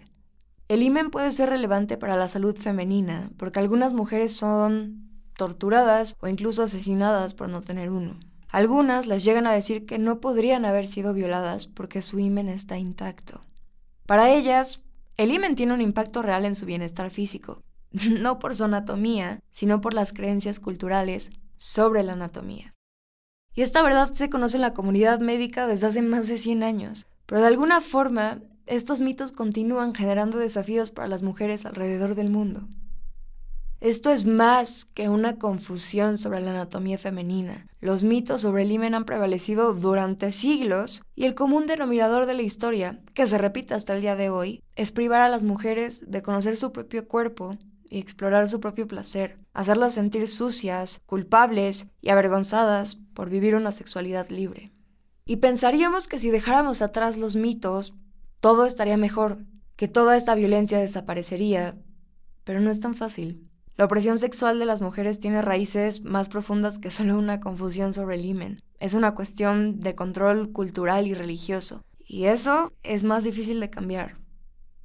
El 0.69 0.83
himen 0.83 1.11
puede 1.11 1.31
ser 1.31 1.51
relevante 1.51 1.97
para 1.97 2.17
la 2.17 2.29
salud 2.29 2.57
femenina, 2.57 3.31
porque 3.37 3.61
algunas 3.61 3.93
mujeres 3.93 4.35
son 4.35 5.06
torturadas 5.37 6.17
o 6.21 6.29
incluso 6.29 6.63
asesinadas 6.63 7.35
por 7.35 7.49
no 7.49 7.63
tener 7.63 7.91
uno. 7.91 8.19
Algunas 8.49 9.07
les 9.07 9.25
llegan 9.25 9.47
a 9.47 9.53
decir 9.53 9.87
que 9.87 9.99
no 9.99 10.21
podrían 10.21 10.65
haber 10.65 10.87
sido 10.87 11.13
violadas 11.13 11.67
porque 11.67 12.03
su 12.03 12.19
himen 12.19 12.49
está 12.49 12.79
intacto. 12.79 13.41
Para 14.07 14.33
ellas, 14.33 14.83
el 15.17 15.31
himen 15.31 15.57
tiene 15.57 15.75
un 15.75 15.81
impacto 15.81 16.23
real 16.23 16.45
en 16.45 16.55
su 16.55 16.67
bienestar 16.67 17.11
físico, 17.11 17.63
no 18.21 18.39
por 18.39 18.55
su 18.55 18.65
anatomía, 18.65 19.41
sino 19.51 19.81
por 19.81 19.95
las 19.95 20.13
creencias 20.13 20.61
culturales 20.61 21.31
sobre 21.59 22.03
la 22.03 22.15
anatomía. 22.15 22.75
Y 23.55 23.63
esta 23.63 23.83
verdad 23.83 24.13
se 24.13 24.29
conoce 24.29 24.59
en 24.59 24.63
la 24.63 24.75
comunidad 24.75 25.21
médica 25.21 25.67
desde 25.67 25.87
hace 25.87 26.03
más 26.03 26.29
de 26.29 26.37
100 26.39 26.63
años, 26.63 27.07
pero 27.25 27.41
de 27.41 27.47
alguna 27.47 27.81
forma 27.81 28.41
estos 28.67 29.01
mitos 29.01 29.33
continúan 29.33 29.95
generando 29.95 30.39
desafíos 30.39 30.91
para 30.91 31.09
las 31.09 31.23
mujeres 31.23 31.65
alrededor 31.67 32.15
del 32.15 32.31
mundo. 32.31 32.69
Esto 33.87 34.11
es 34.11 34.27
más 34.27 34.85
que 34.85 35.09
una 35.09 35.39
confusión 35.39 36.19
sobre 36.19 36.41
la 36.41 36.51
anatomía 36.51 36.99
femenina. 36.99 37.69
Los 37.79 38.03
mitos 38.03 38.41
sobre 38.41 38.65
el 38.65 38.73
himen 38.73 38.97
han 38.97 39.05
prevalecido 39.05 39.75
durante 39.75 40.33
siglos 40.33 41.05
y 41.15 41.25
el 41.25 41.37
común 41.37 41.69
denominador 41.69 42.27
de 42.27 42.35
la 42.35 42.43
historia, 42.43 42.99
que 43.15 43.29
se 43.29 43.39
repite 43.39 43.75
hasta 43.75 43.95
el 43.95 44.01
día 44.01 44.17
de 44.17 44.29
hoy, 44.29 44.61
es 44.75 44.91
privar 44.91 45.21
a 45.21 45.29
las 45.29 45.45
mujeres 45.45 46.05
de 46.09 46.21
conocer 46.21 46.57
su 46.57 46.73
propio 46.73 47.07
cuerpo 47.07 47.59
y 47.89 48.01
explorar 48.01 48.49
su 48.49 48.59
propio 48.59 48.89
placer, 48.89 49.39
hacerlas 49.55 49.95
sentir 49.95 50.27
sucias, 50.27 51.01
culpables 51.07 51.87
y 52.01 52.09
avergonzadas 52.09 52.97
por 53.15 53.31
vivir 53.31 53.55
una 53.55 53.71
sexualidad 53.71 54.31
libre. 54.31 54.73
Y 55.25 55.37
pensaríamos 55.37 56.09
que 56.09 56.19
si 56.19 56.31
dejáramos 56.31 56.83
atrás 56.83 57.19
los 57.19 57.37
mitos, 57.37 57.95
todo 58.41 58.67
estaría 58.67 58.97
mejor, 58.97 59.45
que 59.77 59.87
toda 59.87 60.17
esta 60.17 60.35
violencia 60.35 60.77
desaparecería, 60.77 61.79
pero 62.43 62.59
no 62.59 62.73
es 62.73 62.81
tan 62.81 62.97
fácil. 62.97 63.46
La 63.77 63.85
opresión 63.85 64.17
sexual 64.19 64.59
de 64.59 64.65
las 64.65 64.81
mujeres 64.81 65.21
tiene 65.21 65.43
raíces 65.43 66.03
más 66.03 66.31
profundas 66.31 66.79
que 66.79 66.91
solo 66.91 67.19
una 67.19 67.41
confusión 67.41 67.93
sobre 67.93 68.17
el 68.17 68.25
himen. 68.25 68.63
Es 68.81 68.95
una 68.95 69.15
cuestión 69.15 69.81
de 69.81 69.95
control 69.95 70.51
cultural 70.51 71.07
y 71.07 71.13
religioso. 71.13 71.83
Y 71.99 72.25
eso 72.25 72.73
es 72.83 73.05
más 73.05 73.25
difícil 73.25 73.61
de 73.61 73.69
cambiar. 73.69 74.17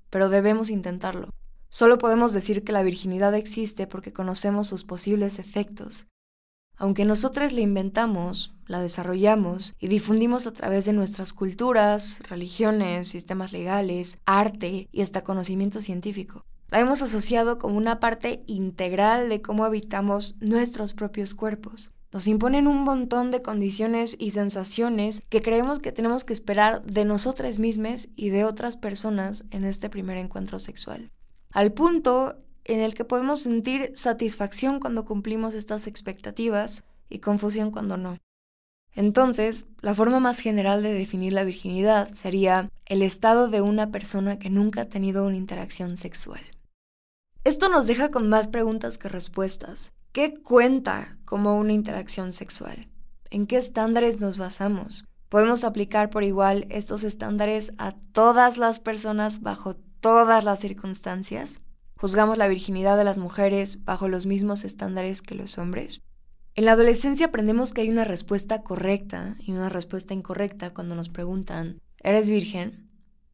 Pero 0.09 0.27
debemos 0.27 0.69
intentarlo. 0.69 1.29
Solo 1.69 1.97
podemos 1.99 2.33
decir 2.33 2.65
que 2.65 2.73
la 2.73 2.83
virginidad 2.83 3.33
existe 3.33 3.87
porque 3.87 4.11
conocemos 4.11 4.67
sus 4.67 4.83
posibles 4.83 5.39
efectos. 5.39 6.07
Aunque 6.75 7.05
nosotros 7.05 7.53
la 7.53 7.61
inventamos, 7.61 8.53
la 8.65 8.81
desarrollamos 8.81 9.73
y 9.79 9.87
difundimos 9.87 10.47
a 10.47 10.51
través 10.51 10.83
de 10.83 10.91
nuestras 10.91 11.31
culturas, 11.31 12.21
religiones, 12.27 13.07
sistemas 13.07 13.53
legales, 13.53 14.17
arte 14.25 14.89
y 14.91 15.01
hasta 15.01 15.23
conocimiento 15.23 15.79
científico. 15.79 16.43
La 16.71 16.79
hemos 16.79 17.03
asociado 17.03 17.59
como 17.59 17.77
una 17.77 17.99
parte 17.99 18.43
integral 18.47 19.29
de 19.29 19.41
cómo 19.41 19.65
habitamos 19.65 20.35
nuestros 20.39 20.93
propios 20.93 21.35
cuerpos. 21.35 21.91
Nos 22.11 22.27
imponen 22.27 22.67
un 22.67 22.83
montón 22.83 23.29
de 23.29 23.41
condiciones 23.41 24.15
y 24.19 24.31
sensaciones 24.31 25.21
que 25.29 25.41
creemos 25.41 25.79
que 25.79 25.91
tenemos 25.91 26.23
que 26.23 26.33
esperar 26.33 26.83
de 26.83 27.05
nosotras 27.05 27.59
mismas 27.59 28.09
y 28.15 28.29
de 28.29 28.45
otras 28.45 28.77
personas 28.77 29.45
en 29.51 29.65
este 29.65 29.89
primer 29.89 30.17
encuentro 30.17 30.57
sexual 30.57 31.11
al 31.51 31.73
punto 31.73 32.37
en 32.63 32.79
el 32.79 32.93
que 32.93 33.05
podemos 33.05 33.41
sentir 33.41 33.91
satisfacción 33.95 34.79
cuando 34.79 35.05
cumplimos 35.05 35.53
estas 35.53 35.87
expectativas 35.87 36.83
y 37.09 37.19
confusión 37.19 37.71
cuando 37.71 37.97
no. 37.97 38.17
Entonces, 38.93 39.65
la 39.81 39.95
forma 39.95 40.19
más 40.19 40.39
general 40.39 40.83
de 40.83 40.93
definir 40.93 41.33
la 41.33 41.43
virginidad 41.43 42.13
sería 42.13 42.69
el 42.85 43.01
estado 43.01 43.47
de 43.47 43.61
una 43.61 43.89
persona 43.89 44.37
que 44.37 44.49
nunca 44.49 44.81
ha 44.81 44.89
tenido 44.89 45.25
una 45.25 45.37
interacción 45.37 45.97
sexual. 45.97 46.41
Esto 47.43 47.69
nos 47.69 47.87
deja 47.87 48.11
con 48.11 48.29
más 48.29 48.47
preguntas 48.47 48.99
que 48.99 49.09
respuestas. 49.09 49.91
¿Qué 50.11 50.35
cuenta 50.35 51.17
como 51.25 51.57
una 51.57 51.73
interacción 51.73 52.33
sexual? 52.33 52.87
¿En 53.31 53.47
qué 53.47 53.57
estándares 53.57 54.21
nos 54.21 54.37
basamos? 54.37 55.05
¿Podemos 55.27 55.63
aplicar 55.63 56.11
por 56.11 56.23
igual 56.23 56.67
estos 56.69 57.03
estándares 57.03 57.73
a 57.79 57.93
todas 58.11 58.59
las 58.59 58.77
personas 58.77 59.41
bajo 59.41 59.75
todas 60.01 60.43
las 60.43 60.59
circunstancias? 60.59 61.61
¿Juzgamos 61.97 62.37
la 62.37 62.47
virginidad 62.47 62.95
de 62.95 63.05
las 63.05 63.17
mujeres 63.17 63.83
bajo 63.85 64.07
los 64.07 64.27
mismos 64.27 64.63
estándares 64.63 65.23
que 65.23 65.33
los 65.33 65.57
hombres? 65.57 66.01
En 66.53 66.65
la 66.65 66.73
adolescencia 66.73 67.27
aprendemos 67.27 67.73
que 67.73 67.81
hay 67.81 67.89
una 67.89 68.05
respuesta 68.05 68.61
correcta 68.61 69.35
y 69.39 69.53
una 69.53 69.69
respuesta 69.69 70.13
incorrecta 70.13 70.75
cuando 70.75 70.93
nos 70.93 71.09
preguntan, 71.09 71.79
¿eres 72.03 72.29
virgen? 72.29 72.90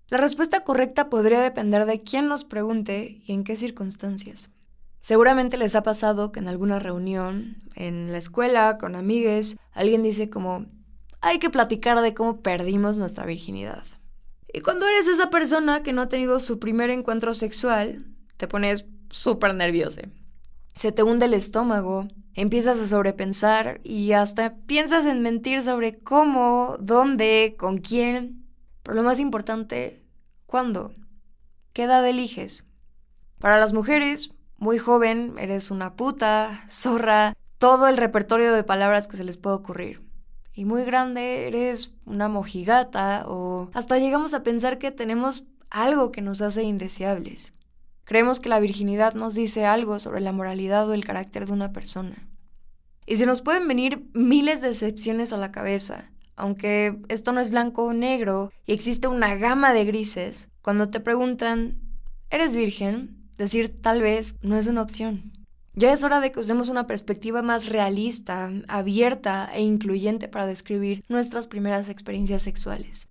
La 0.10 0.18
respuesta 0.18 0.64
correcta 0.64 1.10
podría 1.10 1.42
depender 1.42 1.86
de 1.86 2.02
quién 2.02 2.28
nos 2.28 2.46
pregunte 2.46 3.22
y 3.26 3.34
en 3.34 3.44
qué 3.44 3.58
circunstancias. 3.58 4.50
Seguramente 5.02 5.58
les 5.58 5.76
ha 5.76 5.84
pasado 5.84 6.32
que 6.32 6.40
en 6.40 6.48
alguna 6.48 6.80
reunión, 6.80 7.58
en 7.76 8.12
la 8.12 8.18
escuela, 8.18 8.78
con 8.78 8.96
amigues, 8.96 9.58
alguien 9.74 10.04
dice 10.04 10.30
como, 10.30 10.66
hay 11.20 11.40
que 11.40 11.50
platicar 11.50 12.02
de 12.02 12.14
cómo 12.14 12.42
perdimos 12.42 12.98
nuestra 12.98 13.26
virginidad. 13.26 13.84
Y 14.54 14.62
cuando 14.62 14.88
eres 14.88 15.08
esa 15.08 15.30
persona 15.30 15.84
que 15.84 15.94
no 15.94 16.04
ha 16.04 16.08
tenido 16.08 16.40
su 16.40 16.58
primer 16.58 16.90
encuentro 16.90 17.34
sexual, 17.34 18.06
te 18.38 18.48
pones 18.48 18.86
súper 19.10 19.54
nervioso. 19.56 20.02
Se 20.74 20.92
te 20.92 21.04
hunde 21.04 21.26
el 21.26 21.34
estómago, 21.34 22.08
empiezas 22.34 22.80
a 22.80 22.88
sobrepensar 22.88 23.82
y 23.84 24.14
hasta 24.14 24.56
piensas 24.68 25.06
en 25.06 25.22
mentir 25.22 25.62
sobre 25.64 26.00
cómo, 26.00 26.78
dónde, 26.80 27.56
con 27.58 27.80
quién. 27.80 28.47
Pero 28.88 28.96
lo 28.96 29.04
más 29.04 29.20
importante, 29.20 30.02
¿cuándo? 30.46 30.96
¿Qué 31.74 31.84
edad 31.84 32.08
eliges? 32.08 32.64
Para 33.38 33.60
las 33.60 33.74
mujeres, 33.74 34.32
muy 34.56 34.78
joven, 34.78 35.36
eres 35.38 35.72
una 35.72 35.98
puta, 35.98 36.64
zorra, 36.70 37.36
todo 37.58 37.90
el 37.90 37.98
repertorio 37.98 38.54
de 38.54 38.64
palabras 38.64 39.10
que 39.10 39.18
se 39.18 39.26
les 39.26 39.36
puede 39.36 39.58
ocurrir 39.58 40.08
y 40.54 40.64
muy 40.64 40.86
grande 40.86 41.48
eres 41.48 41.96
una 42.06 42.30
mojigata 42.30 43.26
o 43.28 43.70
hasta 43.74 44.00
llegamos 44.00 44.34
a 44.34 44.44
pensar 44.44 44.78
que 44.78 44.92
tenemos 44.92 45.44
algo 45.70 46.14
que 46.14 46.22
nos 46.22 46.42
hace 46.42 46.64
indeseables. 46.64 47.52
Creemos 48.06 48.40
que 48.40 48.48
la 48.48 48.62
virginidad 48.62 49.16
nos 49.16 49.36
dice 49.36 49.66
algo 49.66 50.00
sobre 50.00 50.22
la 50.22 50.32
moralidad 50.32 50.88
o 50.88 50.94
el 50.94 51.04
carácter 51.04 51.46
de 51.46 51.52
una 51.52 51.74
persona. 51.74 52.26
Y 53.06 53.18
se 53.18 53.26
nos 53.26 53.42
pueden 53.42 53.68
venir 53.68 54.10
miles 54.14 54.62
de 54.62 54.70
excepciones 54.70 55.34
a 55.34 55.38
la 55.38 55.52
cabeza, 55.52 56.10
aunque 56.38 56.98
esto 57.10 57.34
no 57.34 57.42
es 57.42 57.52
blanco 57.52 57.84
o 57.84 57.94
negro 57.94 58.52
y 58.66 58.72
existe 58.72 59.08
una 59.08 59.36
gama 59.36 59.74
de 59.74 59.84
grises, 59.84 60.48
cuando 60.62 60.90
te 60.90 61.00
preguntan, 61.02 61.80
¿eres 62.30 62.56
virgen? 62.56 63.30
Decir 63.38 63.82
tal 63.82 64.02
vez 64.02 64.36
no 64.42 64.56
es 64.58 64.68
una 64.68 64.82
opción. 64.82 65.34
Ya 65.74 65.94
es 65.94 66.04
hora 66.04 66.22
de 66.22 66.32
que 66.32 66.40
usemos 66.40 66.70
una 66.70 66.88
perspectiva 66.88 67.44
más 67.44 67.70
realista, 67.70 68.50
abierta 68.68 69.48
e 69.54 69.62
incluyente 69.62 70.28
para 70.28 70.48
describir 70.48 71.04
nuestras 71.08 71.48
primeras 71.48 71.88
experiencias 71.90 72.42
sexuales. 72.42 73.08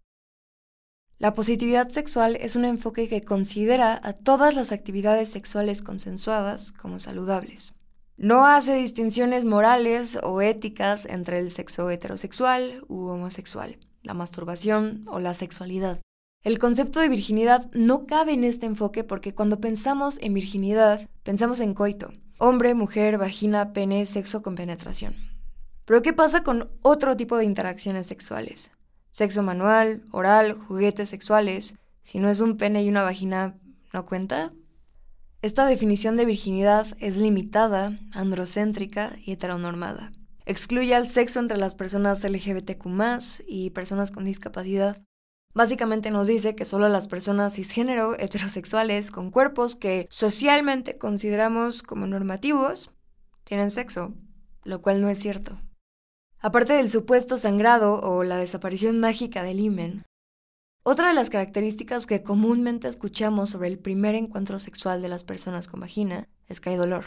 La 1.19 1.33
positividad 1.33 1.89
sexual 1.91 2.37
es 2.37 2.57
un 2.57 2.65
enfoque 2.65 3.09
que 3.09 3.23
considera 3.23 4.01
a 4.03 4.13
todas 4.13 4.55
las 4.55 4.73
actividades 4.73 5.29
sexuales 5.31 5.81
consensuadas 5.81 6.73
como 6.73 6.99
saludables. 6.99 7.76
No 8.19 8.47
hace 8.47 8.75
distinciones 8.75 9.45
morales 9.45 10.19
o 10.23 10.41
éticas 10.41 11.05
entre 11.05 11.39
el 11.39 11.51
sexo 11.51 11.91
heterosexual 11.91 12.83
u 12.89 13.09
homosexual, 13.09 13.79
la 14.03 14.15
masturbación 14.15 15.05
o 15.07 15.21
la 15.21 15.35
sexualidad. 15.35 16.01
El 16.43 16.59
concepto 16.59 16.99
de 17.01 17.11
virginidad 17.11 17.71
no 17.73 18.07
cabe 18.07 18.33
en 18.33 18.45
este 18.45 18.65
enfoque 18.65 19.05
porque 19.05 19.35
cuando 19.35 19.61
pensamos 19.61 20.19
en 20.23 20.33
virginidad, 20.33 21.11
pensamos 21.25 21.61
en 21.61 21.75
coito, 21.75 22.11
hombre, 22.39 22.73
mujer, 22.73 23.19
vagina, 23.19 23.75
pene, 23.75 24.07
sexo 24.07 24.43
con 24.43 24.55
penetración. 24.55 25.15
Pero 25.85 26.01
¿qué 26.01 26.15
pasa 26.15 26.43
con 26.43 26.71
otro 26.81 27.19
tipo 27.19 27.37
de 27.37 27.45
interacciones 27.45 28.07
sexuales? 28.07 28.71
Sexo 29.11 29.43
manual, 29.43 30.03
oral, 30.11 30.55
juguetes 30.55 31.11
sexuales. 31.11 31.75
Si 32.01 32.19
no 32.19 32.31
es 32.31 32.41
un 32.41 32.57
pene 32.57 32.83
y 32.83 32.89
una 32.89 33.03
vagina, 33.03 33.59
¿no 33.93 34.07
cuenta? 34.07 34.53
Esta 35.47 35.65
definición 35.65 36.17
de 36.17 36.25
virginidad 36.25 36.89
es 36.99 37.19
limitada, 37.19 37.97
androcéntrica 38.11 39.17
y 39.25 39.31
heteronormada. 39.31 40.11
Excluye 40.45 40.93
al 40.93 41.09
sexo 41.09 41.39
entre 41.39 41.57
las 41.57 41.77
personas 41.77 42.25
LGBTQ 42.25 42.85
y 43.47 43.71
personas 43.71 44.11
con 44.11 44.25
discapacidad. 44.25 45.01
Básicamente 45.55 46.11
nos 46.11 46.27
dice 46.27 46.57
que 46.57 46.65
solo 46.65 46.89
las 46.89 47.07
personas 47.07 47.55
cisgénero 47.55 48.19
heterosexuales 48.19 49.13
con 49.13 49.31
cuerpos 49.31 49.77
que 49.77 50.09
socialmente 50.11 50.99
consideramos 50.99 51.85
como 51.85 52.09
normativos 52.09 52.91
tienen 53.45 53.71
sexo, 53.71 54.15
lo 54.65 54.83
cual 54.83 55.01
no 55.01 55.09
es 55.09 55.21
cierto. 55.21 55.61
Aparte 56.41 56.73
del 56.73 56.91
supuesto 56.91 57.39
sangrado 57.39 58.01
o 58.01 58.25
la 58.25 58.39
desaparición 58.39 58.99
mágica 58.99 59.45
del 59.45 59.61
himen, 59.61 60.03
otra 60.89 61.09
de 61.09 61.15
las 61.15 61.31
características 61.31 62.07
que 62.07 62.23
comúnmente 62.23 62.87
escuchamos 62.87 63.51
sobre 63.51 63.67
el 63.67 63.77
primer 63.77 64.15
encuentro 64.15 64.61
sexual 64.61 65.03
de 65.03 65.09
las 65.09 65.25
personas 65.25 65.67
con 65.67 65.81
vagina 65.81 66.29
es 66.47 66.61
que 66.61 66.71
hay 66.71 66.77
dolor. 66.77 67.07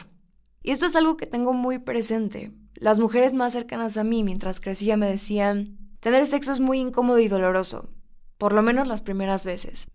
Y 0.62 0.71
esto 0.71 0.86
es 0.86 0.98
algo 0.98 1.15
que 1.15 1.27
tengo 1.27 1.53
muy 1.53 1.79
presente. 1.79 2.51
Las 2.75 3.00
mujeres 3.00 3.33
más 3.33 3.53
cercanas 3.53 3.95
a 3.95 4.03
mí 4.03 4.21
mientras 4.21 4.59
crecía 4.59 4.98
me 4.98 5.07
decían, 5.07 5.77
tener 6.01 6.27
sexo 6.27 6.51
es 6.51 6.59
muy 6.59 6.81
incómodo 6.81 7.19
y 7.19 7.29
doloroso, 7.29 7.88
por 8.38 8.51
lo 8.51 8.62
menos 8.63 8.86
las 8.86 9.01
primeras 9.01 9.45
veces. 9.45 9.89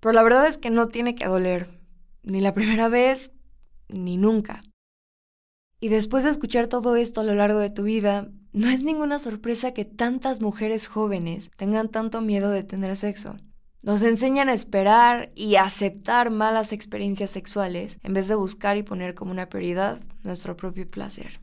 Pero 0.00 0.12
la 0.12 0.24
verdad 0.24 0.48
es 0.48 0.58
que 0.58 0.70
no 0.70 0.88
tiene 0.88 1.14
que 1.14 1.26
doler, 1.26 1.80
ni 2.24 2.40
la 2.40 2.52
primera 2.52 2.88
vez, 2.88 3.30
ni 3.86 4.16
nunca. 4.16 4.60
Y 5.78 5.88
después 5.88 6.24
de 6.24 6.30
escuchar 6.30 6.66
todo 6.66 6.96
esto 6.96 7.20
a 7.20 7.24
lo 7.24 7.36
largo 7.36 7.60
de 7.60 7.70
tu 7.70 7.84
vida, 7.84 8.28
no 8.52 8.68
es 8.68 8.82
ninguna 8.82 9.18
sorpresa 9.18 9.72
que 9.72 9.84
tantas 9.84 10.40
mujeres 10.40 10.88
jóvenes 10.88 11.50
tengan 11.56 11.88
tanto 11.88 12.20
miedo 12.20 12.50
de 12.50 12.64
tener 12.64 12.96
sexo. 12.96 13.36
Nos 13.82 14.02
enseñan 14.02 14.48
a 14.48 14.54
esperar 14.54 15.30
y 15.34 15.54
aceptar 15.54 16.30
malas 16.30 16.72
experiencias 16.72 17.30
sexuales 17.30 17.98
en 18.02 18.12
vez 18.12 18.28
de 18.28 18.34
buscar 18.34 18.76
y 18.76 18.82
poner 18.82 19.14
como 19.14 19.30
una 19.30 19.48
prioridad 19.48 20.00
nuestro 20.22 20.56
propio 20.56 20.90
placer. 20.90 21.40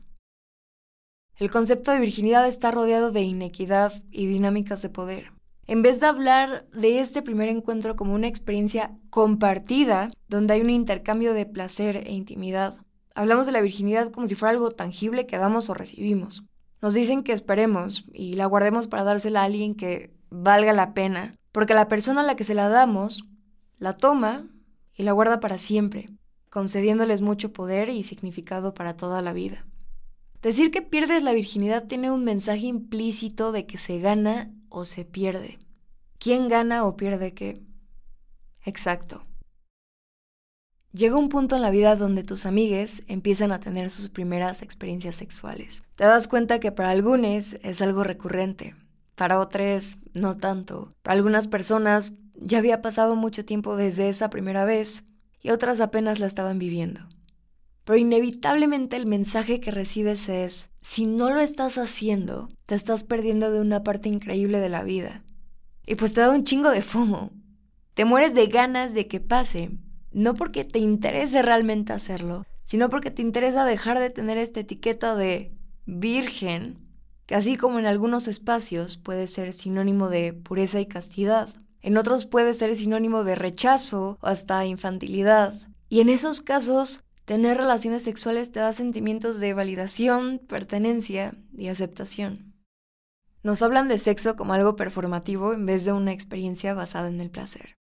El 1.36 1.50
concepto 1.50 1.92
de 1.92 2.00
virginidad 2.00 2.46
está 2.46 2.70
rodeado 2.70 3.10
de 3.10 3.22
inequidad 3.22 3.92
y 4.10 4.26
dinámicas 4.26 4.82
de 4.82 4.88
poder. 4.90 5.32
En 5.66 5.82
vez 5.82 6.00
de 6.00 6.06
hablar 6.06 6.66
de 6.72 7.00
este 7.00 7.22
primer 7.22 7.48
encuentro 7.48 7.96
como 7.96 8.14
una 8.14 8.26
experiencia 8.26 8.96
compartida, 9.10 10.10
donde 10.28 10.54
hay 10.54 10.60
un 10.60 10.70
intercambio 10.70 11.34
de 11.34 11.46
placer 11.46 11.96
e 11.96 12.12
intimidad, 12.12 12.76
hablamos 13.14 13.46
de 13.46 13.52
la 13.52 13.60
virginidad 13.60 14.10
como 14.10 14.26
si 14.26 14.34
fuera 14.34 14.52
algo 14.52 14.70
tangible 14.70 15.26
que 15.26 15.38
damos 15.38 15.70
o 15.70 15.74
recibimos. 15.74 16.44
Nos 16.80 16.94
dicen 16.94 17.22
que 17.22 17.32
esperemos 17.32 18.04
y 18.12 18.34
la 18.34 18.46
guardemos 18.46 18.86
para 18.86 19.04
dársela 19.04 19.42
a 19.42 19.44
alguien 19.44 19.74
que 19.74 20.14
valga 20.30 20.72
la 20.72 20.94
pena, 20.94 21.32
porque 21.52 21.74
la 21.74 21.88
persona 21.88 22.20
a 22.20 22.24
la 22.24 22.36
que 22.36 22.44
se 22.44 22.54
la 22.54 22.68
damos 22.68 23.24
la 23.78 23.96
toma 23.96 24.46
y 24.94 25.04
la 25.04 25.12
guarda 25.12 25.40
para 25.40 25.58
siempre, 25.58 26.08
concediéndoles 26.50 27.22
mucho 27.22 27.52
poder 27.52 27.88
y 27.88 28.02
significado 28.02 28.74
para 28.74 28.96
toda 28.96 29.22
la 29.22 29.32
vida. 29.32 29.64
Decir 30.42 30.70
que 30.70 30.82
pierdes 30.82 31.22
la 31.22 31.32
virginidad 31.32 31.86
tiene 31.86 32.10
un 32.10 32.24
mensaje 32.24 32.66
implícito 32.66 33.50
de 33.50 33.66
que 33.66 33.78
se 33.78 33.98
gana 33.98 34.52
o 34.68 34.84
se 34.84 35.04
pierde. 35.04 35.58
¿Quién 36.18 36.48
gana 36.48 36.84
o 36.84 36.96
pierde 36.96 37.34
qué? 37.34 37.62
Exacto. 38.64 39.27
Llega 40.92 41.18
un 41.18 41.28
punto 41.28 41.54
en 41.54 41.62
la 41.62 41.70
vida 41.70 41.96
donde 41.96 42.24
tus 42.24 42.46
amigues 42.46 43.02
empiezan 43.08 43.52
a 43.52 43.60
tener 43.60 43.90
sus 43.90 44.08
primeras 44.08 44.62
experiencias 44.62 45.16
sexuales. 45.16 45.82
Te 45.96 46.04
das 46.04 46.28
cuenta 46.28 46.60
que 46.60 46.72
para 46.72 46.90
algunos 46.90 47.54
es 47.62 47.82
algo 47.82 48.04
recurrente, 48.04 48.74
para 49.14 49.38
otros 49.38 49.98
no 50.14 50.38
tanto. 50.38 50.90
Para 51.02 51.16
algunas 51.16 51.46
personas 51.46 52.14
ya 52.34 52.58
había 52.58 52.80
pasado 52.80 53.16
mucho 53.16 53.44
tiempo 53.44 53.76
desde 53.76 54.08
esa 54.08 54.30
primera 54.30 54.64
vez 54.64 55.04
y 55.42 55.50
otras 55.50 55.80
apenas 55.80 56.20
la 56.20 56.26
estaban 56.26 56.58
viviendo. 56.58 57.00
Pero 57.84 57.98
inevitablemente 57.98 58.96
el 58.96 59.06
mensaje 59.06 59.60
que 59.60 59.70
recibes 59.70 60.28
es, 60.30 60.70
si 60.80 61.04
no 61.04 61.30
lo 61.30 61.40
estás 61.40 61.76
haciendo, 61.76 62.48
te 62.64 62.74
estás 62.74 63.04
perdiendo 63.04 63.50
de 63.50 63.60
una 63.60 63.82
parte 63.82 64.08
increíble 64.08 64.58
de 64.58 64.68
la 64.70 64.82
vida. 64.82 65.22
Y 65.86 65.96
pues 65.96 66.14
te 66.14 66.22
da 66.22 66.30
un 66.30 66.44
chingo 66.44 66.70
de 66.70 66.82
fumo. 66.82 67.30
Te 67.94 68.04
mueres 68.04 68.34
de 68.34 68.46
ganas 68.46 68.94
de 68.94 69.06
que 69.06 69.20
pase, 69.20 69.70
no 70.10 70.34
porque 70.34 70.64
te 70.64 70.78
interese 70.78 71.42
realmente 71.42 71.92
hacerlo, 71.92 72.44
sino 72.64 72.88
porque 72.88 73.10
te 73.10 73.22
interesa 73.22 73.64
dejar 73.64 73.98
de 73.98 74.10
tener 74.10 74.38
esta 74.38 74.60
etiqueta 74.60 75.14
de 75.14 75.56
virgen, 75.86 76.78
que 77.26 77.34
así 77.34 77.56
como 77.56 77.78
en 77.78 77.86
algunos 77.86 78.28
espacios 78.28 78.96
puede 78.96 79.26
ser 79.26 79.52
sinónimo 79.54 80.08
de 80.08 80.32
pureza 80.32 80.80
y 80.80 80.86
castidad, 80.86 81.48
en 81.80 81.96
otros 81.96 82.26
puede 82.26 82.54
ser 82.54 82.74
sinónimo 82.76 83.24
de 83.24 83.34
rechazo 83.34 84.18
o 84.20 84.26
hasta 84.26 84.66
infantilidad. 84.66 85.60
Y 85.88 86.00
en 86.00 86.08
esos 86.08 86.42
casos, 86.42 87.04
tener 87.24 87.56
relaciones 87.56 88.02
sexuales 88.02 88.52
te 88.52 88.60
da 88.60 88.72
sentimientos 88.72 89.40
de 89.40 89.54
validación, 89.54 90.40
pertenencia 90.46 91.34
y 91.56 91.68
aceptación. 91.68 92.54
Nos 93.42 93.62
hablan 93.62 93.88
de 93.88 93.98
sexo 93.98 94.36
como 94.36 94.52
algo 94.52 94.76
performativo 94.76 95.54
en 95.54 95.64
vez 95.64 95.84
de 95.84 95.92
una 95.92 96.12
experiencia 96.12 96.74
basada 96.74 97.08
en 97.08 97.20
el 97.20 97.30
placer. 97.30 97.77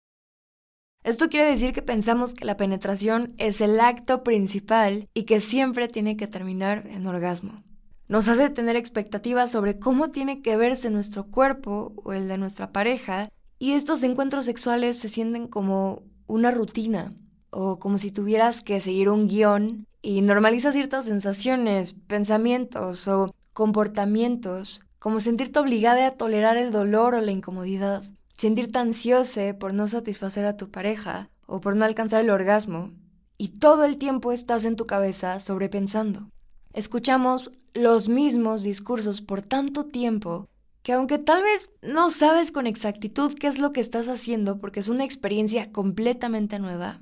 Esto 1.04 1.30
quiere 1.30 1.50
decir 1.50 1.74
que 1.74 1.82
pensamos 1.82 2.36
que 2.36 2.46
la 2.46 2.58
penetración 2.58 3.34
es 3.40 3.60
el 3.60 3.80
acto 3.80 4.24
principal 4.24 5.10
y 5.16 5.24
que 5.24 5.42
siempre 5.42 5.88
tiene 5.88 6.16
que 6.16 6.28
terminar 6.28 6.86
en 6.88 7.08
orgasmo. 7.08 7.64
Nos 8.08 8.28
hace 8.28 8.52
tener 8.52 8.76
expectativas 8.76 9.52
sobre 9.52 9.80
cómo 9.80 10.12
tiene 10.12 10.44
que 10.44 10.58
verse 10.58 10.92
nuestro 10.92 11.26
cuerpo 11.26 11.94
o 12.04 12.14
el 12.14 12.28
de 12.28 12.38
nuestra 12.38 12.72
pareja 12.72 13.30
y 13.58 13.72
estos 13.72 14.04
encuentros 14.04 14.46
sexuales 14.46 15.00
se 15.00 15.10
sienten 15.10 15.48
como 15.48 16.04
una 16.28 16.52
rutina 16.52 17.16
o 17.50 17.80
como 17.80 17.98
si 17.98 18.12
tuvieras 18.12 18.62
que 18.64 18.80
seguir 18.80 19.10
un 19.10 19.28
guion 19.28 19.88
y 20.04 20.22
normaliza 20.22 20.72
ciertas 20.72 21.06
sensaciones, 21.06 21.94
pensamientos 21.94 23.08
o 23.08 23.34
comportamientos, 23.54 24.82
como 25.00 25.20
sentirte 25.20 25.60
obligada 25.60 26.06
a 26.06 26.12
tolerar 26.12 26.58
el 26.58 26.72
dolor 26.72 27.16
o 27.16 27.22
la 27.22 27.32
incomodidad, 27.32 28.04
sentirte 28.42 28.80
ansiosa 28.80 29.60
por 29.60 29.72
no 29.72 29.88
satisfacer 29.88 30.48
a 30.48 30.58
tu 30.58 30.72
pareja 30.72 31.30
o 31.46 31.62
por 31.62 31.76
no 31.76 31.86
alcanzar 31.86 32.22
el 32.22 32.32
orgasmo, 32.32 32.92
y 33.38 33.50
todo 33.60 33.84
el 33.84 33.98
tiempo 33.98 34.32
estás 34.32 34.66
en 34.66 34.76
tu 34.76 34.88
cabeza 34.88 35.40
sobrepensando. 35.40 36.28
Escuchamos 36.74 37.52
los 37.76 38.10
mismos 38.10 38.64
discursos 38.64 39.22
por 39.22 39.44
tanto 39.44 39.86
tiempo 39.86 40.50
que 40.82 40.94
aunque 40.94 41.20
tal 41.20 41.44
vez 41.44 41.70
no 41.84 42.10
sabes 42.10 42.52
con 42.52 42.66
exactitud 42.66 43.36
qué 43.36 43.46
es 43.46 43.60
lo 43.60 43.74
que 43.74 43.80
estás 43.80 44.10
haciendo 44.10 44.58
porque 44.58 44.80
es 44.80 44.88
una 44.88 45.06
experiencia 45.06 45.72
completamente 45.72 46.58
nueva, 46.58 47.00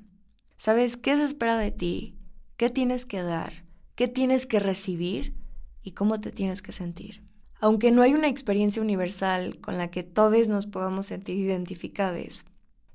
sabes 0.57 0.97
qué 0.97 1.15
se 1.15 1.23
espera 1.23 1.57
de 1.57 1.71
ti, 1.71 2.17
qué 2.57 2.69
tienes 2.69 3.05
que 3.05 3.21
dar, 3.21 3.63
qué 3.95 4.09
tienes 4.09 4.45
que 4.45 4.59
recibir 4.59 5.37
y 5.83 5.91
cómo 5.91 6.19
te 6.19 6.31
tienes 6.31 6.61
que 6.61 6.73
sentir. 6.73 7.28
Aunque 7.59 7.91
no 7.91 8.01
hay 8.01 8.13
una 8.13 8.27
experiencia 8.27 8.81
universal 8.81 9.59
con 9.59 9.77
la 9.77 9.91
que 9.91 10.03
todos 10.03 10.47
nos 10.47 10.65
podamos 10.65 11.07
sentir 11.07 11.37
identificados, 11.37 12.45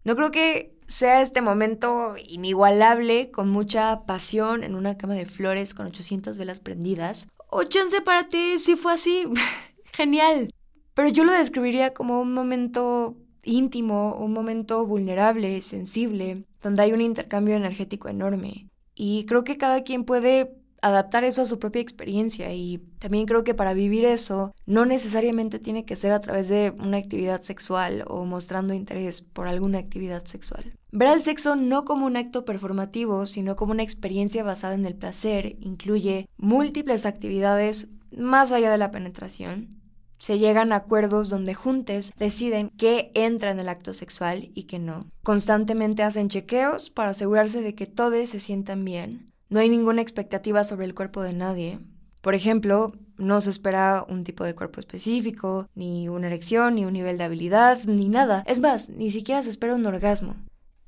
no 0.04 0.16
creo 0.16 0.30
que 0.30 0.74
sea 0.86 1.22
este 1.22 1.40
momento 1.40 2.14
inigualable 2.18 3.30
con 3.30 3.48
mucha 3.48 4.04
pasión 4.06 4.64
en 4.64 4.74
una 4.74 4.96
cama 4.96 5.14
de 5.14 5.26
flores 5.26 5.74
con 5.74 5.86
800 5.86 6.36
velas 6.36 6.60
prendidas. 6.60 7.28
O 7.50 7.64
chance 7.64 8.00
para 8.00 8.28
ti 8.28 8.58
si 8.58 8.76
fue 8.76 8.92
así. 8.92 9.24
Genial. 9.92 10.52
Pero 10.94 11.08
yo 11.08 11.24
lo 11.24 11.32
describiría 11.32 11.94
como 11.94 12.20
un 12.20 12.32
momento 12.32 13.16
íntimo, 13.42 14.16
un 14.16 14.32
momento 14.32 14.86
vulnerable, 14.86 15.60
sensible, 15.60 16.44
donde 16.62 16.82
hay 16.82 16.92
un 16.92 17.00
intercambio 17.00 17.56
energético 17.56 18.08
enorme. 18.08 18.68
Y 18.94 19.26
creo 19.26 19.44
que 19.44 19.56
cada 19.56 19.82
quien 19.82 20.04
puede 20.04 20.54
adaptar 20.84 21.24
eso 21.24 21.42
a 21.42 21.46
su 21.46 21.58
propia 21.58 21.80
experiencia 21.80 22.52
y 22.52 22.78
también 22.98 23.24
creo 23.24 23.42
que 23.42 23.54
para 23.54 23.72
vivir 23.72 24.04
eso 24.04 24.54
no 24.66 24.84
necesariamente 24.84 25.58
tiene 25.58 25.86
que 25.86 25.96
ser 25.96 26.12
a 26.12 26.20
través 26.20 26.48
de 26.48 26.74
una 26.78 26.98
actividad 26.98 27.40
sexual 27.40 28.04
o 28.06 28.26
mostrando 28.26 28.74
interés 28.74 29.22
por 29.22 29.48
alguna 29.48 29.78
actividad 29.78 30.26
sexual. 30.26 30.74
Ver 30.92 31.08
al 31.08 31.22
sexo 31.22 31.56
no 31.56 31.86
como 31.86 32.04
un 32.04 32.18
acto 32.18 32.44
performativo, 32.44 33.24
sino 33.24 33.56
como 33.56 33.72
una 33.72 33.82
experiencia 33.82 34.42
basada 34.42 34.74
en 34.74 34.84
el 34.84 34.94
placer 34.94 35.56
incluye 35.60 36.28
múltiples 36.36 37.06
actividades 37.06 37.88
más 38.14 38.52
allá 38.52 38.70
de 38.70 38.78
la 38.78 38.90
penetración, 38.90 39.80
se 40.18 40.38
llegan 40.38 40.72
a 40.72 40.76
acuerdos 40.76 41.30
donde 41.30 41.54
juntes 41.54 42.12
deciden 42.18 42.70
qué 42.76 43.10
entra 43.14 43.50
en 43.50 43.58
el 43.58 43.68
acto 43.68 43.94
sexual 43.94 44.50
y 44.54 44.64
qué 44.64 44.78
no. 44.78 45.00
Constantemente 45.22 46.02
hacen 46.02 46.28
chequeos 46.28 46.90
para 46.90 47.10
asegurarse 47.10 47.62
de 47.62 47.74
que 47.74 47.86
todos 47.86 48.28
se 48.28 48.38
sientan 48.38 48.84
bien. 48.84 49.33
No 49.48 49.60
hay 49.60 49.68
ninguna 49.68 50.02
expectativa 50.02 50.64
sobre 50.64 50.86
el 50.86 50.94
cuerpo 50.94 51.22
de 51.22 51.32
nadie. 51.32 51.78
Por 52.20 52.34
ejemplo, 52.34 52.92
no 53.16 53.40
se 53.40 53.50
espera 53.50 54.04
un 54.08 54.24
tipo 54.24 54.44
de 54.44 54.54
cuerpo 54.54 54.80
específico, 54.80 55.68
ni 55.74 56.08
una 56.08 56.26
erección, 56.26 56.74
ni 56.74 56.84
un 56.84 56.92
nivel 56.92 57.18
de 57.18 57.24
habilidad, 57.24 57.82
ni 57.84 58.08
nada. 58.08 58.42
Es 58.46 58.60
más, 58.60 58.90
ni 58.90 59.10
siquiera 59.10 59.42
se 59.42 59.50
espera 59.50 59.74
un 59.74 59.86
orgasmo. 59.86 60.36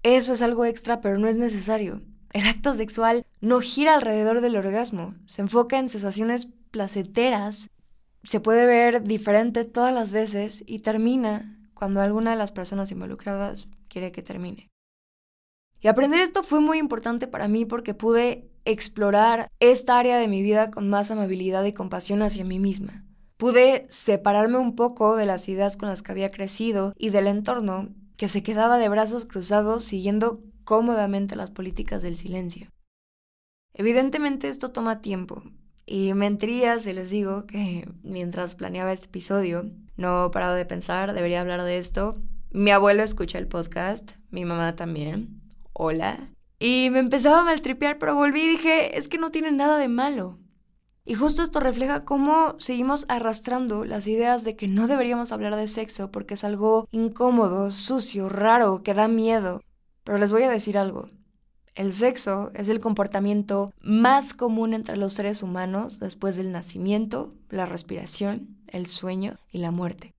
Eso 0.03 0.33
es 0.33 0.43
algo 0.43 0.65
extra, 0.65 1.01
pero 1.01 1.19
no 1.19 1.29
es 1.29 1.37
necesario. 1.37 2.03
El 2.33 2.47
acto 2.47 2.73
sexual 2.73 3.25
no 3.41 3.61
gira 3.61 3.95
alrededor 3.95 4.41
del 4.41 4.57
orgasmo, 4.57 5.15
se 5.27 5.43
enfoca 5.43 5.79
en 5.79 5.89
sensaciones 5.89 6.49
placenteras 6.71 7.71
se 8.27 8.41
puede 8.41 8.67
ver 8.67 9.05
diferente 9.05 9.65
todas 9.65 9.95
las 9.95 10.11
veces 10.11 10.65
y 10.67 10.81
termina 10.81 11.61
cuando 11.75 12.01
alguna 12.01 12.33
de 12.33 12.37
las 12.37 12.51
personas 12.51 12.91
involucradas 12.91 13.69
quiere 13.89 14.11
que 14.11 14.23
termine. 14.23 14.69
Y 15.81 15.89
aprender 15.89 16.21
esto 16.21 16.43
fue 16.43 16.61
muy 16.61 16.79
importante 16.79 17.27
para 17.27 17.49
mí 17.49 17.65
porque 17.65 17.95
pude 17.95 18.51
explorar 18.65 19.49
esta 19.61 19.99
área 19.99 20.19
de 20.19 20.29
mi 20.29 20.43
vida 20.43 20.71
con 20.71 20.89
más 20.89 21.11
amabilidad 21.11 21.65
y 21.65 21.73
compasión 21.73 22.23
hacia 22.23 22.45
mí 22.45 22.59
misma. 22.59 23.05
Pude 23.37 23.87
separarme 23.91 24.59
un 24.59 24.75
poco 24.75 25.17
de 25.17 25.27
las 25.27 25.49
ideas 25.49 25.77
con 25.77 25.89
las 25.89 26.03
que 26.03 26.13
había 26.13 26.31
crecido 26.31 26.95
y 26.99 27.11
del 27.11 27.27
entorno 27.27 27.91
que 28.17 28.29
se 28.29 28.43
quedaba 28.43 28.79
de 28.79 28.89
brazos 28.89 29.27
cruzados 29.27 29.85
siguiendo 29.85 30.43
cómodamente 30.65 31.37
las 31.37 31.51
políticas 31.51 32.03
del 32.03 32.17
silencio. 32.17 32.69
Evidentemente 33.75 34.49
esto 34.49 34.73
toma 34.73 35.03
tiempo, 35.03 35.43
y 35.87 36.13
mentiría 36.15 36.81
si 36.81 36.93
les 36.93 37.11
digo 37.11 37.47
que 37.47 37.89
mientras 38.03 38.57
planeaba 38.57 38.93
este 38.93 39.07
episodio, 39.07 39.71
no 39.97 40.27
he 40.27 40.31
parado 40.31 40.57
de 40.57 40.67
pensar, 40.67 41.13
debería 41.13 41.41
hablar 41.41 41.63
de 41.63 41.79
esto. 41.79 42.21
Mi 42.51 42.73
abuelo 42.73 43.05
escucha 43.05 43.39
el 43.39 43.47
podcast, 43.47 44.13
mi 44.31 44.45
mamá 44.45 44.75
también. 44.75 45.46
Hola. 45.79 46.31
Y 46.59 46.89
me 46.91 47.01
empezaba 47.01 47.41
a 47.41 47.45
maltripear, 47.45 47.99
pero 47.99 48.15
volví 48.15 48.41
y 48.41 48.49
dije, 48.49 48.97
es 48.97 49.09
que 49.09 49.19
no 49.19 49.31
tiene 49.31 49.53
nada 49.53 49.77
de 49.77 49.89
malo. 49.89 50.39
Y 51.05 51.13
justo 51.13 51.43
esto 51.43 51.61
refleja 51.61 52.07
cómo 52.07 52.59
seguimos 52.59 53.05
arrastrando 53.11 53.85
las 53.85 54.07
ideas 54.07 54.43
de 54.43 54.57
que 54.57 54.69
no 54.69 54.89
deberíamos 54.89 55.33
hablar 55.33 55.55
de 55.55 55.67
sexo 55.67 56.11
porque 56.11 56.33
es 56.33 56.45
algo 56.45 56.89
incómodo, 56.93 57.71
sucio, 57.73 58.31
raro, 58.31 58.83
que 58.83 58.95
da 58.95 59.07
miedo. 59.07 59.61
Pero 60.03 60.17
les 60.17 60.33
voy 60.33 60.45
a 60.45 60.51
decir 60.51 60.79
algo. 60.79 61.11
El 61.75 61.93
sexo 61.93 62.53
es 62.55 62.71
el 62.71 62.81
comportamiento 62.81 63.75
más 63.83 64.33
común 64.33 64.73
entre 64.73 64.97
los 64.97 65.13
seres 65.13 65.43
humanos 65.43 66.01
después 66.01 66.37
del 66.37 66.53
nacimiento, 66.53 67.35
la 67.51 67.67
respiración, 67.67 68.57
el 68.69 68.87
sueño 68.87 69.37
y 69.53 69.59
la 69.59 69.73
muerte. 69.73 70.15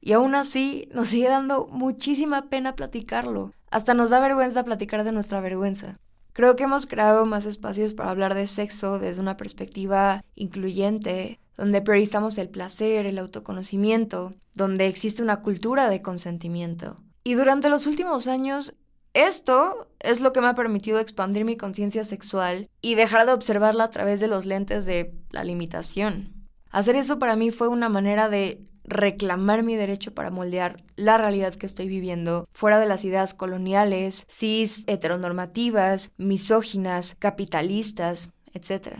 Y 0.00 0.12
aún 0.12 0.36
así 0.36 0.88
nos 0.94 1.08
sigue 1.08 1.28
dando 1.28 1.66
muchísima 1.66 2.48
pena 2.48 2.76
platicarlo. 2.76 3.52
Hasta 3.72 3.94
nos 3.94 4.10
da 4.10 4.20
vergüenza 4.20 4.64
platicar 4.64 5.02
de 5.02 5.12
nuestra 5.12 5.40
vergüenza. 5.40 5.98
Creo 6.34 6.56
que 6.56 6.64
hemos 6.64 6.86
creado 6.86 7.24
más 7.24 7.46
espacios 7.46 7.94
para 7.94 8.10
hablar 8.10 8.34
de 8.34 8.46
sexo 8.46 8.98
desde 8.98 9.22
una 9.22 9.38
perspectiva 9.38 10.22
incluyente, 10.34 11.40
donde 11.56 11.80
priorizamos 11.80 12.36
el 12.36 12.50
placer, 12.50 13.06
el 13.06 13.18
autoconocimiento, 13.18 14.34
donde 14.52 14.88
existe 14.88 15.22
una 15.22 15.40
cultura 15.40 15.88
de 15.88 16.02
consentimiento. 16.02 16.98
Y 17.24 17.32
durante 17.32 17.70
los 17.70 17.86
últimos 17.86 18.26
años 18.26 18.76
esto 19.14 19.88
es 20.00 20.20
lo 20.20 20.34
que 20.34 20.42
me 20.42 20.48
ha 20.48 20.54
permitido 20.54 20.98
expandir 20.98 21.46
mi 21.46 21.56
conciencia 21.56 22.04
sexual 22.04 22.68
y 22.82 22.94
dejar 22.94 23.24
de 23.24 23.32
observarla 23.32 23.84
a 23.84 23.90
través 23.90 24.20
de 24.20 24.28
los 24.28 24.44
lentes 24.44 24.84
de 24.84 25.14
la 25.30 25.44
limitación. 25.44 26.46
Hacer 26.70 26.96
eso 26.96 27.18
para 27.18 27.36
mí 27.36 27.50
fue 27.50 27.68
una 27.68 27.88
manera 27.88 28.28
de 28.28 28.64
reclamar 28.84 29.62
mi 29.62 29.76
derecho 29.76 30.14
para 30.14 30.30
moldear 30.30 30.82
la 30.96 31.18
realidad 31.18 31.54
que 31.54 31.66
estoy 31.66 31.88
viviendo, 31.88 32.48
fuera 32.50 32.78
de 32.78 32.86
las 32.86 33.04
ideas 33.04 33.34
coloniales, 33.34 34.26
cis, 34.28 34.84
heteronormativas, 34.86 36.12
misóginas, 36.16 37.16
capitalistas, 37.18 38.30
etc. 38.52 38.98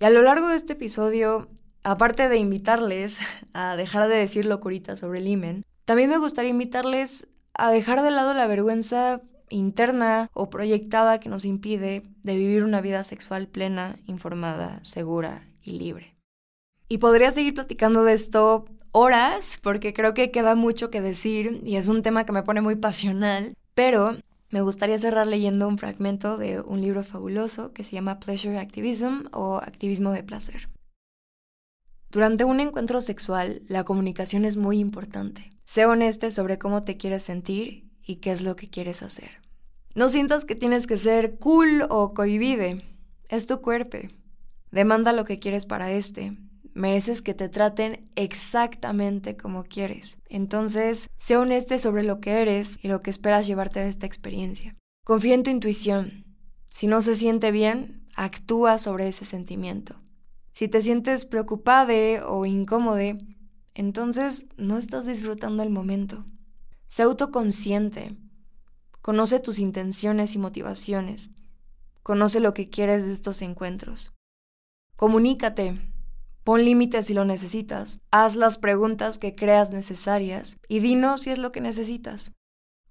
Y 0.00 0.04
a 0.04 0.10
lo 0.10 0.22
largo 0.22 0.48
de 0.48 0.56
este 0.56 0.72
episodio, 0.74 1.48
aparte 1.82 2.28
de 2.28 2.38
invitarles 2.38 3.18
a 3.52 3.76
dejar 3.76 4.08
de 4.08 4.16
decir 4.16 4.46
locuritas 4.46 4.98
sobre 4.98 5.20
el 5.20 5.28
imen, 5.28 5.64
también 5.84 6.10
me 6.10 6.18
gustaría 6.18 6.50
invitarles 6.50 7.28
a 7.54 7.70
dejar 7.70 8.02
de 8.02 8.10
lado 8.10 8.32
la 8.34 8.46
vergüenza 8.46 9.22
interna 9.48 10.30
o 10.32 10.48
proyectada 10.48 11.20
que 11.20 11.28
nos 11.28 11.44
impide 11.44 12.04
de 12.22 12.36
vivir 12.36 12.64
una 12.64 12.80
vida 12.80 13.04
sexual 13.04 13.48
plena, 13.48 13.98
informada, 14.06 14.82
segura 14.84 15.48
y 15.62 15.72
libre. 15.72 16.16
Y 16.88 16.98
podría 16.98 17.32
seguir 17.32 17.54
platicando 17.54 18.04
de 18.04 18.14
esto 18.14 18.66
horas 18.92 19.58
porque 19.62 19.92
creo 19.94 20.14
que 20.14 20.30
queda 20.30 20.54
mucho 20.54 20.90
que 20.90 21.00
decir 21.00 21.60
y 21.64 21.76
es 21.76 21.88
un 21.88 22.02
tema 22.02 22.24
que 22.24 22.32
me 22.32 22.42
pone 22.42 22.60
muy 22.60 22.76
pasional, 22.76 23.54
pero 23.74 24.16
me 24.50 24.62
gustaría 24.62 24.98
cerrar 24.98 25.26
leyendo 25.26 25.68
un 25.68 25.78
fragmento 25.78 26.36
de 26.36 26.60
un 26.60 26.80
libro 26.80 27.04
fabuloso 27.04 27.72
que 27.72 27.84
se 27.84 27.92
llama 27.92 28.18
Pleasure 28.18 28.58
Activism 28.58 29.28
o 29.32 29.56
Activismo 29.56 30.12
de 30.12 30.24
Placer. 30.24 30.68
Durante 32.10 32.42
un 32.42 32.58
encuentro 32.58 33.00
sexual, 33.00 33.62
la 33.68 33.84
comunicación 33.84 34.44
es 34.44 34.56
muy 34.56 34.80
importante. 34.80 35.50
Sé 35.62 35.86
honesto 35.86 36.28
sobre 36.32 36.58
cómo 36.58 36.82
te 36.82 36.96
quieres 36.96 37.22
sentir 37.22 37.88
y 38.04 38.16
qué 38.16 38.32
es 38.32 38.42
lo 38.42 38.56
que 38.56 38.66
quieres 38.66 39.02
hacer. 39.02 39.40
No 39.94 40.08
sientas 40.08 40.44
que 40.44 40.56
tienes 40.56 40.88
que 40.88 40.96
ser 40.96 41.38
cool 41.38 41.86
o 41.88 42.12
cohibide. 42.12 42.84
Es 43.28 43.46
tu 43.46 43.60
cuerpo. 43.60 43.98
Demanda 44.72 45.12
lo 45.12 45.24
que 45.24 45.38
quieres 45.38 45.66
para 45.66 45.92
este. 45.92 46.32
Mereces 46.74 47.22
que 47.22 47.34
te 47.34 47.48
traten 47.48 48.08
exactamente 48.14 49.36
como 49.36 49.64
quieres. 49.64 50.18
Entonces, 50.28 51.08
sé 51.18 51.36
honesto 51.36 51.78
sobre 51.78 52.02
lo 52.02 52.20
que 52.20 52.40
eres 52.40 52.78
y 52.82 52.88
lo 52.88 53.02
que 53.02 53.10
esperas 53.10 53.46
llevarte 53.46 53.80
de 53.80 53.88
esta 53.88 54.06
experiencia. 54.06 54.76
Confía 55.04 55.34
en 55.34 55.42
tu 55.42 55.50
intuición. 55.50 56.24
Si 56.68 56.86
no 56.86 57.02
se 57.02 57.16
siente 57.16 57.50
bien, 57.50 58.06
actúa 58.14 58.78
sobre 58.78 59.08
ese 59.08 59.24
sentimiento. 59.24 60.00
Si 60.52 60.68
te 60.68 60.82
sientes 60.82 61.26
preocupado 61.26 61.92
o 62.28 62.46
incómodo, 62.46 63.18
entonces 63.74 64.44
no 64.56 64.78
estás 64.78 65.06
disfrutando 65.06 65.62
el 65.62 65.70
momento. 65.70 66.24
Sé 66.86 67.02
autoconsciente. 67.02 68.16
Conoce 69.00 69.40
tus 69.40 69.58
intenciones 69.58 70.34
y 70.34 70.38
motivaciones. 70.38 71.30
Conoce 72.02 72.40
lo 72.40 72.52
que 72.52 72.66
quieres 72.66 73.06
de 73.06 73.12
estos 73.12 73.42
encuentros. 73.42 74.12
Comunícate. 74.96 75.80
Pon 76.44 76.64
límites 76.64 77.06
si 77.06 77.14
lo 77.14 77.24
necesitas. 77.24 78.00
Haz 78.10 78.36
las 78.36 78.58
preguntas 78.58 79.18
que 79.18 79.34
creas 79.34 79.70
necesarias 79.70 80.58
y 80.68 80.80
dinos 80.80 81.22
si 81.22 81.30
es 81.30 81.38
lo 81.38 81.52
que 81.52 81.60
necesitas. 81.60 82.32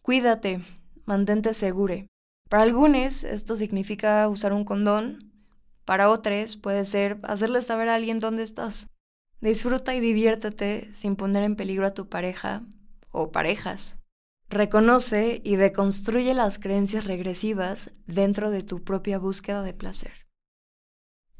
Cuídate. 0.01 0.61
Mantente 1.05 1.53
seguro. 1.53 2.05
Para 2.49 2.63
algunos 2.63 3.23
esto 3.23 3.55
significa 3.55 4.27
usar 4.27 4.53
un 4.53 4.63
condón, 4.63 5.29
para 5.89 6.11
otros 6.11 6.55
puede 6.55 6.85
ser 6.85 7.19
hacerle 7.23 7.63
saber 7.63 7.89
a 7.89 7.95
alguien 7.95 8.19
dónde 8.19 8.43
estás. 8.43 8.89
Disfruta 9.41 9.95
y 9.95 9.99
diviértete 9.99 10.93
sin 10.93 11.15
poner 11.15 11.43
en 11.43 11.55
peligro 11.55 11.87
a 11.87 11.95
tu 11.95 12.09
pareja 12.09 12.61
o 13.09 13.31
parejas. 13.31 13.97
Reconoce 14.49 15.41
y 15.43 15.55
deconstruye 15.55 16.35
las 16.35 16.59
creencias 16.59 17.05
regresivas 17.05 17.89
dentro 18.05 18.51
de 18.51 18.61
tu 18.61 18.83
propia 18.83 19.17
búsqueda 19.17 19.63
de 19.63 19.73
placer. 19.73 20.28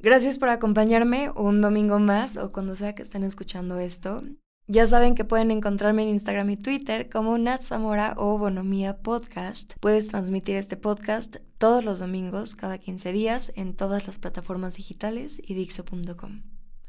Gracias 0.02 0.40
por 0.40 0.48
acompañarme 0.48 1.30
un 1.36 1.60
domingo 1.60 2.00
más 2.00 2.38
o 2.38 2.52
cuando 2.52 2.76
sea 2.78 2.96
que 2.96 3.02
estén 3.02 3.24
escuchando 3.24 3.80
esto. 3.80 4.24
Ya 4.66 4.88
saben 4.88 5.14
que 5.14 5.26
pueden 5.26 5.52
encontrarme 5.52 6.04
en 6.04 6.10
Instagram 6.10 6.52
y 6.52 6.58
Twitter 6.58 7.10
como 7.10 7.38
Nat 7.38 7.64
Zamora 7.64 8.14
o 8.18 8.38
Bonomía 8.38 9.02
Podcast. 9.02 9.74
Puedes 9.82 10.08
transmitir 10.08 10.56
este 10.56 10.78
podcast 10.78 11.38
todos 11.58 11.84
los 11.84 12.00
domingos, 12.00 12.56
cada 12.56 12.78
15 12.78 13.12
días, 13.12 13.52
en 13.56 13.76
todas 13.76 14.08
las 14.08 14.20
plataformas 14.20 14.76
digitales 14.76 15.42
y 15.44 15.54
Dixo.com. 15.56 16.44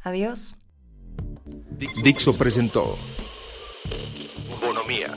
Adiós. 0.04 0.56
Dixo 2.04 2.36
presentó 2.36 2.96
Bonomía 4.60 5.16